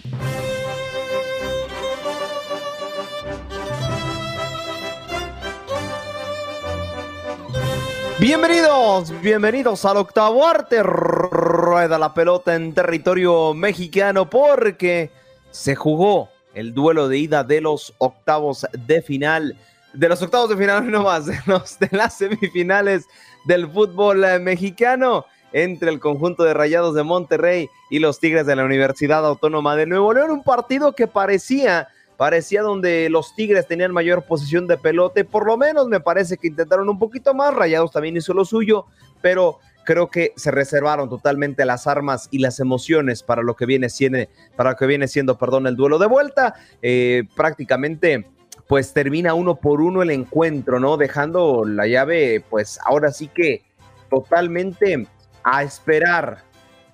[8.22, 10.84] Bienvenidos, bienvenidos al octavo arte.
[10.84, 15.10] Rueda la pelota en territorio mexicano porque
[15.50, 19.58] se jugó el duelo de ida de los octavos de final.
[19.94, 23.08] De los octavos de final, no más, de, los, de las semifinales
[23.46, 28.56] del fútbol eh, mexicano entre el conjunto de Rayados de Monterrey y los Tigres de
[28.56, 30.30] la Universidad Autónoma de Nuevo León.
[30.30, 31.88] Un partido que parecía
[32.22, 36.50] parecía donde los Tigres tenían mayor posición de pelote, por lo menos me parece que
[36.50, 38.86] intentaron un poquito más, Rayados también hizo lo suyo,
[39.24, 43.90] pero creo que se reservaron totalmente las armas y las emociones para lo que viene
[43.90, 44.20] siendo,
[44.56, 46.54] para lo que viene siendo, perdón, el duelo de vuelta.
[46.84, 48.28] Eh, prácticamente,
[48.68, 50.98] pues termina uno por uno el encuentro, ¿no?
[50.98, 53.64] Dejando la llave, pues ahora sí que
[54.12, 55.08] totalmente
[55.44, 56.44] a esperar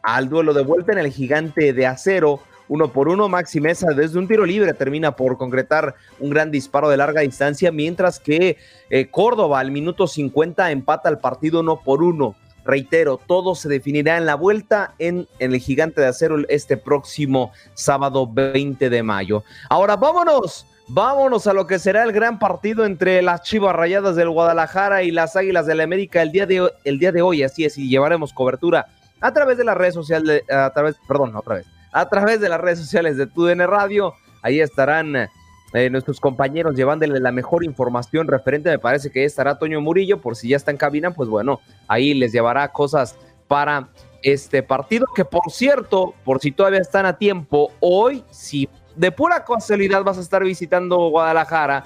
[0.04, 3.30] al duelo de vuelta en el gigante de acero uno por uno.
[3.30, 7.72] Maxi Mesa desde un tiro libre termina por concretar un gran disparo de larga distancia,
[7.72, 8.58] mientras que
[8.90, 12.36] eh, Córdoba al minuto 50 empata el partido uno por uno.
[12.68, 18.28] Reitero, todo se definirá en la vuelta en, el Gigante de Acero este próximo sábado
[18.30, 19.46] 20 de mayo.
[19.70, 24.30] Ahora vámonos, vámonos a lo que será el gran partido entre las Chivas Rayadas del
[24.30, 27.42] Guadalajara y las Águilas del la América el día de, el día de hoy.
[27.42, 28.88] Así es, y llevaremos cobertura
[29.22, 32.60] a través de las redes sociales, a través, perdón, otra vez, a través de las
[32.60, 34.14] redes sociales de TUDN Radio.
[34.42, 35.30] Ahí estarán
[35.74, 40.36] eh, nuestros compañeros llevándole la mejor información referente, me parece que estará Toño Murillo, por
[40.36, 43.18] si ya está en cabina, pues bueno, ahí les llevará cosas
[43.48, 43.90] para
[44.24, 49.44] este partido, que por cierto, por si todavía están a tiempo, hoy, si de pura
[49.44, 51.86] casualidad vas a estar visitando Guadalajara,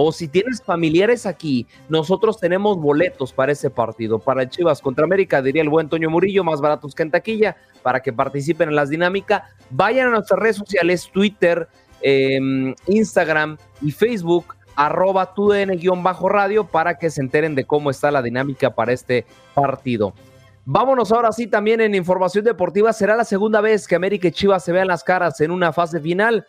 [0.00, 5.04] o si tienes familiares aquí, nosotros tenemos boletos para ese partido, para el Chivas contra
[5.04, 8.76] América, diría el buen Toño Murillo, más baratos que en taquilla, para que participen en
[8.76, 9.42] las dinámicas.
[9.70, 11.66] Vayan a nuestras redes sociales, Twitter,
[12.00, 18.72] em, Instagram y Facebook, arroba tudn-radio, para que se enteren de cómo está la dinámica
[18.72, 20.14] para este partido.
[20.64, 22.92] Vámonos ahora sí también en información deportiva.
[22.92, 25.98] Será la segunda vez que América y Chivas se vean las caras en una fase
[25.98, 26.46] final.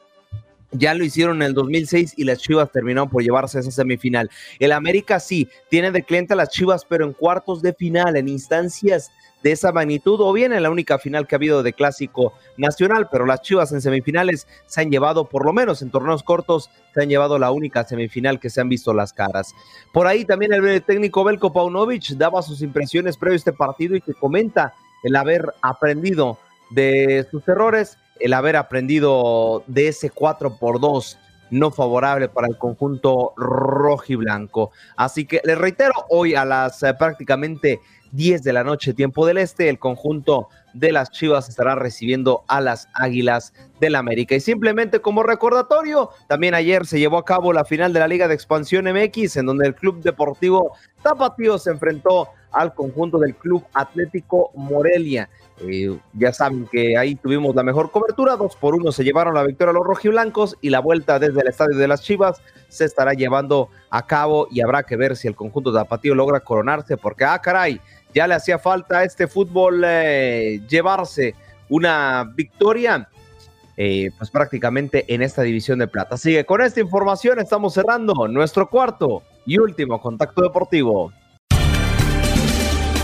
[0.71, 4.29] Ya lo hicieron en el 2006 y las Chivas terminaron por llevarse esa semifinal.
[4.59, 8.27] El América sí, tiene de cliente a las Chivas, pero en cuartos de final, en
[8.27, 9.11] instancias
[9.41, 13.07] de esa magnitud, o bien en la única final que ha habido de clásico nacional,
[13.11, 17.01] pero las Chivas en semifinales se han llevado, por lo menos en torneos cortos, se
[17.01, 19.53] han llevado la única semifinal que se han visto las caras.
[19.93, 24.01] Por ahí también el técnico Belko Paunovic daba sus impresiones previo a este partido y
[24.01, 26.37] que comenta el haber aprendido
[26.71, 31.17] de sus errores el haber aprendido de ese 4 por 2
[31.51, 34.71] no favorable para el conjunto rojo y blanco.
[34.95, 37.79] Así que les reitero, hoy a las eh, prácticamente
[38.11, 42.61] 10 de la noche, tiempo del este, el conjunto de las Chivas estará recibiendo a
[42.61, 44.35] las Águilas del América.
[44.35, 48.27] Y simplemente como recordatorio, también ayer se llevó a cabo la final de la Liga
[48.27, 53.63] de Expansión MX, en donde el Club Deportivo Tapatío se enfrentó al conjunto del Club
[53.73, 55.29] Atlético Morelia.
[55.67, 59.43] Eh, ya saben que ahí tuvimos la mejor cobertura, dos por uno se llevaron la
[59.43, 63.13] victoria a los rojiblancos y la vuelta desde el estadio de las Chivas se estará
[63.13, 67.25] llevando a cabo y habrá que ver si el conjunto de Tapatío logra coronarse, porque
[67.25, 67.81] ah, caray,
[68.13, 71.35] ya le hacía falta a este fútbol eh, llevarse
[71.67, 73.09] una victoria.
[73.81, 76.15] Eh, pues prácticamente en esta división de plata.
[76.15, 81.13] Así que con esta información estamos cerrando nuestro cuarto y último contacto deportivo.